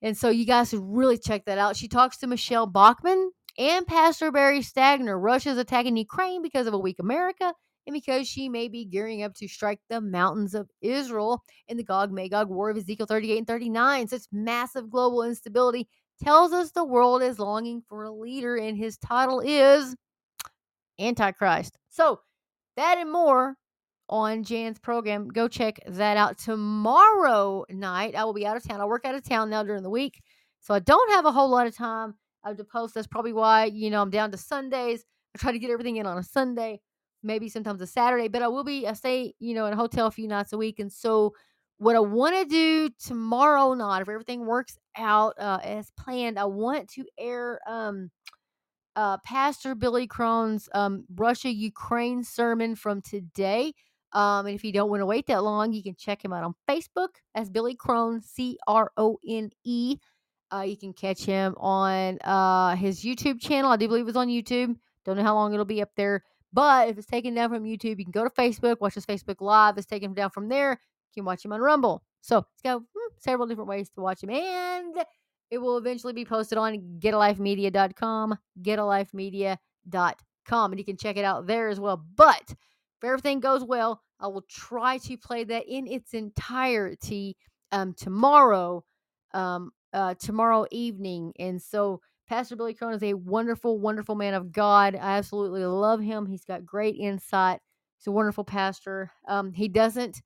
[0.02, 1.76] And so you guys should really check that out.
[1.76, 5.22] She talks to Michele Bachmann and Pastor Barry Stagner.
[5.22, 7.54] Russia's attacking Ukraine because of a weak America
[7.88, 11.84] and because she may be gearing up to strike the mountains of Israel in the
[11.84, 14.08] Gog Magog war of Ezekiel 38 and 39.
[14.08, 15.88] Such massive global instability
[16.24, 19.96] tells us the world is longing for a leader, and his title is
[21.00, 21.78] Antichrist.
[21.90, 22.20] So,
[22.78, 23.58] that and more
[24.10, 25.28] on Jan's program.
[25.30, 28.16] Go check that out tomorrow night.
[28.16, 28.82] I will be out of town.
[28.82, 30.22] I work out of town now during the week,
[30.60, 32.14] so I don't have a whole lot of time
[32.44, 32.94] uh, to post.
[32.94, 35.04] That's probably why you know I'm down to Sundays.
[35.36, 36.82] I try to get everything in on a Sunday,
[37.24, 38.88] maybe sometimes a Saturday, but I will be.
[38.88, 41.34] I stay you know in a hotel a few nights a week, and so
[41.78, 46.46] what I want to do tomorrow night, if everything works out uh, as planned, I
[46.46, 48.12] want to air um,
[48.96, 53.74] uh, Pastor Billy Crone's um, Russia Ukraine sermon from today.
[54.14, 56.44] Um, and if you don't want to wait that long, you can check him out
[56.44, 59.98] on Facebook as Billy Crone, C R O N E.
[60.54, 63.72] Uh, you can catch him on uh, his YouTube channel.
[63.72, 64.76] I do believe it's on YouTube.
[65.06, 66.24] Don't know how long it'll be up there.
[66.54, 69.40] But if it's taken down from YouTube, you can go to Facebook, watch his Facebook
[69.40, 69.78] Live.
[69.78, 70.72] It's taken down from there.
[70.72, 72.04] You can watch him on Rumble.
[72.22, 74.32] So it's got hmm, several different ways to watch him.
[74.32, 74.96] And
[75.50, 80.72] it will eventually be posted on getalifemedia.com, getalifemedia.com.
[80.72, 82.04] And you can check it out there as well.
[82.16, 87.38] But if everything goes well, I will try to play that in its entirety
[87.72, 88.84] um, tomorrow,
[89.34, 91.34] um, uh, tomorrow evening.
[91.40, 92.02] And so
[92.32, 94.96] Pastor Billy Crone is a wonderful, wonderful man of God.
[94.96, 96.26] I absolutely love him.
[96.26, 97.60] He's got great insight.
[97.98, 99.12] He's a wonderful pastor.
[99.28, 100.22] Um, he doesn't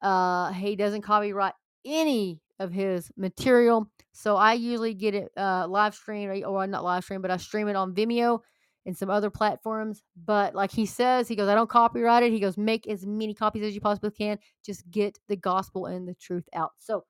[0.00, 1.52] uh, he doesn't copyright
[1.84, 3.86] any of his material.
[4.12, 7.68] So I usually get it uh, live streamed, or not live stream, but I stream
[7.68, 8.38] it on Vimeo
[8.86, 10.02] and some other platforms.
[10.24, 12.32] But like he says, he goes, I don't copyright it.
[12.32, 14.38] He goes, make as many copies as you possibly can.
[14.64, 16.70] Just get the gospel and the truth out.
[16.78, 17.04] So,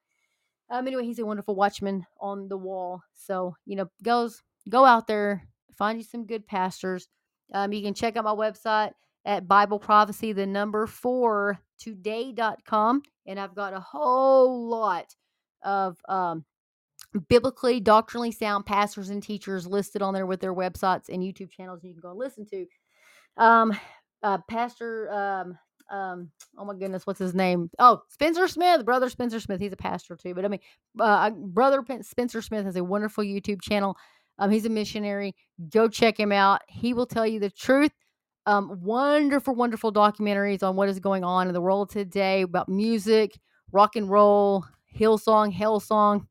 [0.72, 3.02] um, anyway, he's a wonderful watchman on the wall.
[3.12, 5.46] So, you know, goes go out there,
[5.76, 7.08] find you some good pastors.
[7.52, 8.92] Um, you can check out my website
[9.26, 13.02] at Bible Prophecy, the number four today.com.
[13.26, 15.14] And I've got a whole lot
[15.62, 16.44] of um,
[17.28, 21.84] biblically, doctrinally sound pastors and teachers listed on there with their websites and YouTube channels
[21.84, 22.66] you can go and listen to.
[23.36, 23.78] Um,
[24.22, 25.58] uh, Pastor, um,
[25.92, 27.70] um, oh my goodness, what's his name?
[27.78, 29.60] Oh, Spencer Smith, brother Spencer Smith.
[29.60, 30.60] He's a pastor too, but I mean,
[30.98, 33.96] uh, brother Spencer Smith has a wonderful YouTube channel.
[34.38, 35.36] Um, he's a missionary.
[35.70, 36.62] Go check him out.
[36.66, 37.92] He will tell you the truth.
[38.46, 43.38] Um, wonderful, wonderful documentaries on what is going on in the world today about music,
[43.70, 46.26] rock and roll, hill song, Hillsong,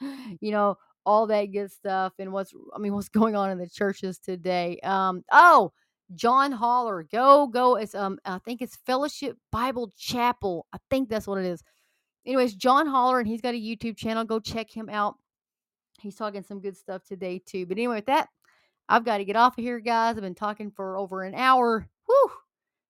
[0.00, 0.76] Hellsong, you know,
[1.06, 4.78] all that good stuff and what's I mean what's going on in the churches today.
[4.82, 5.72] Um oh,
[6.14, 10.66] John Holler, go go it's um I think it's Fellowship Bible Chapel.
[10.72, 11.62] I think that's what it is.
[12.26, 14.24] Anyways, John Holler and he's got a YouTube channel.
[14.24, 15.16] Go check him out.
[16.00, 17.66] He's talking some good stuff today too.
[17.66, 18.28] But anyway, with that,
[18.88, 20.16] I've got to get off of here, guys.
[20.16, 21.88] I've been talking for over an hour.
[22.06, 22.30] Whew.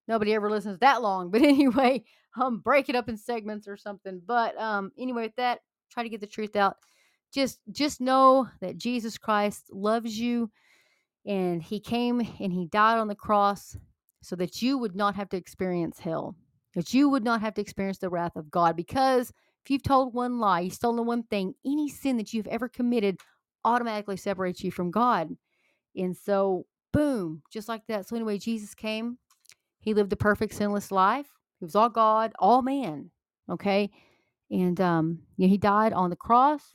[0.09, 1.31] Nobody ever listens that long.
[1.31, 2.05] But anyway,
[2.41, 4.21] um, break it up in segments or something.
[4.25, 5.61] But um, anyway, with that,
[5.91, 6.77] try to get the truth out.
[7.33, 10.51] Just just know that Jesus Christ loves you
[11.27, 13.76] and he came and he died on the cross
[14.22, 16.37] so that you would not have to experience hell.
[16.75, 19.30] That you would not have to experience the wrath of God because
[19.64, 23.18] if you've told one lie, you've stolen one thing, any sin that you've ever committed
[23.64, 25.30] automatically separates you from God.
[25.96, 28.07] And so, boom, just like that.
[28.07, 29.18] So, anyway, Jesus came.
[29.80, 31.29] He lived a perfect, sinless life.
[31.61, 33.11] He was all God, all man.
[33.51, 33.91] Okay.
[34.51, 36.75] And um, know, he died on the cross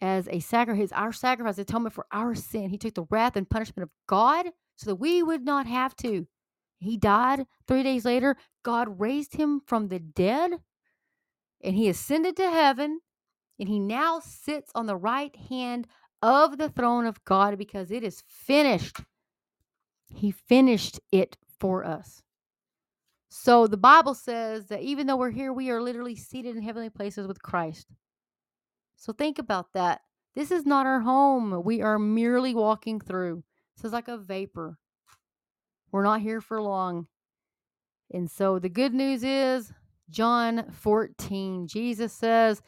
[0.00, 2.70] as a sacrifice, our sacrifice, atonement for our sin.
[2.70, 4.46] He took the wrath and punishment of God
[4.76, 6.26] so that we would not have to.
[6.78, 7.46] He died.
[7.68, 10.52] Three days later, God raised him from the dead
[11.62, 13.00] and he ascended to heaven.
[13.58, 15.86] And he now sits on the right hand
[16.22, 19.00] of the throne of God because it is finished.
[20.14, 22.22] He finished it for us.
[23.28, 26.90] So the Bible says that even though we're here, we are literally seated in heavenly
[26.90, 27.86] places with Christ.
[29.00, 30.02] So think about that.
[30.34, 31.62] This is not our home.
[31.64, 33.42] We are merely walking through.
[33.74, 34.76] This is like a vapor.
[35.90, 37.06] We're not here for long.
[38.12, 39.72] And so the good news is
[40.10, 41.66] John 14.
[41.66, 42.60] Jesus says,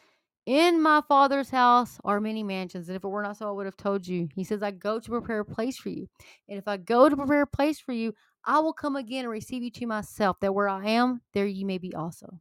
[0.47, 2.89] In my Father's house are many mansions.
[2.89, 4.27] And if it were not so, I would have told you.
[4.35, 6.07] He says, I go to prepare a place for you.
[6.49, 8.11] And if I go to prepare a place for you,
[8.43, 11.63] I will come again and receive you to myself, that where I am, there ye
[11.63, 12.39] may be also.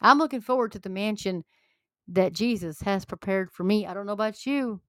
[0.00, 1.42] I'm looking forward to the mansion
[2.12, 3.86] that Jesus has prepared for me.
[3.86, 4.80] I don't know about you,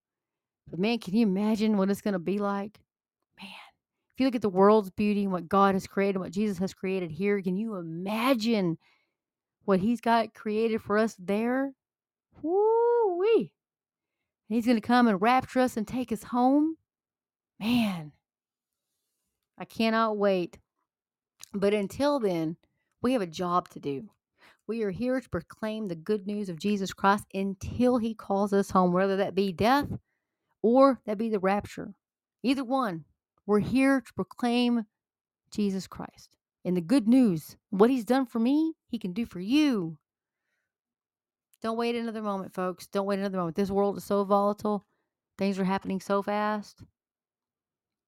[0.70, 2.80] but man, can you imagine what it's going to be like?
[3.42, 3.50] Man,
[4.14, 6.74] if you look at the world's beauty and what God has created, what Jesus has
[6.74, 8.78] created here, can you imagine
[9.66, 11.74] what He's got created for us there?
[12.42, 13.54] Woo wee.
[14.50, 16.76] He's going to come and rapture us and take us home.
[17.60, 18.12] Man,
[19.58, 20.60] I cannot wait.
[21.54, 22.58] But until then,
[23.02, 24.10] we have a job to do.
[24.66, 28.72] We are here to proclaim the good news of Jesus Christ until he calls us
[28.72, 29.88] home, whether that be death
[30.62, 31.94] or that be the rapture.
[32.44, 33.04] Either one,
[33.46, 34.86] we're here to proclaim
[35.52, 37.58] Jesus Christ and the good news.
[37.72, 39.98] What he's done for me, he can do for you.
[41.62, 42.88] Don't wait another moment, folks.
[42.88, 43.56] Don't wait another moment.
[43.56, 44.86] This world is so volatile,
[45.38, 46.84] things are happening so fast.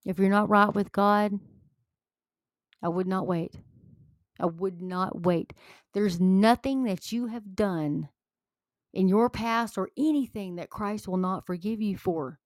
[0.06, 1.40] If you're not right with God,
[2.82, 3.56] I would not wait.
[4.40, 5.54] I would not wait.
[5.96, 8.10] There's nothing that you have done
[8.94, 12.38] in your past or anything that Christ will not forgive you for.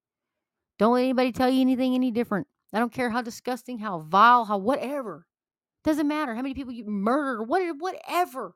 [0.77, 2.45] Don't let anybody tell you anything any different.
[2.71, 5.25] I don't care how disgusting, how vile, how whatever.
[5.83, 8.53] Doesn't matter how many people you murdered or what, whatever.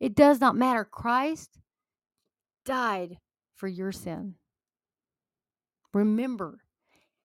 [0.00, 0.84] It does not matter.
[0.84, 1.60] Christ
[2.64, 3.18] died
[3.54, 4.34] for your sin.
[5.92, 6.58] Remember,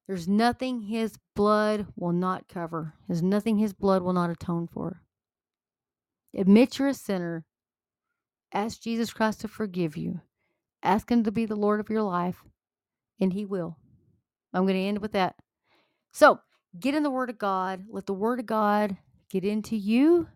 [0.05, 2.93] there's nothing his blood will not cover.
[3.07, 5.01] There's nothing his blood will not atone for.
[6.35, 7.45] Admit you're a sinner.
[8.53, 10.21] Ask Jesus Christ to forgive you.
[10.83, 12.43] Ask him to be the Lord of your life,
[13.19, 13.77] and he will.
[14.53, 15.35] I'm going to end with that.
[16.11, 16.39] So,
[16.79, 17.85] get in the Word of God.
[17.89, 18.97] Let the Word of God
[19.29, 20.27] get into you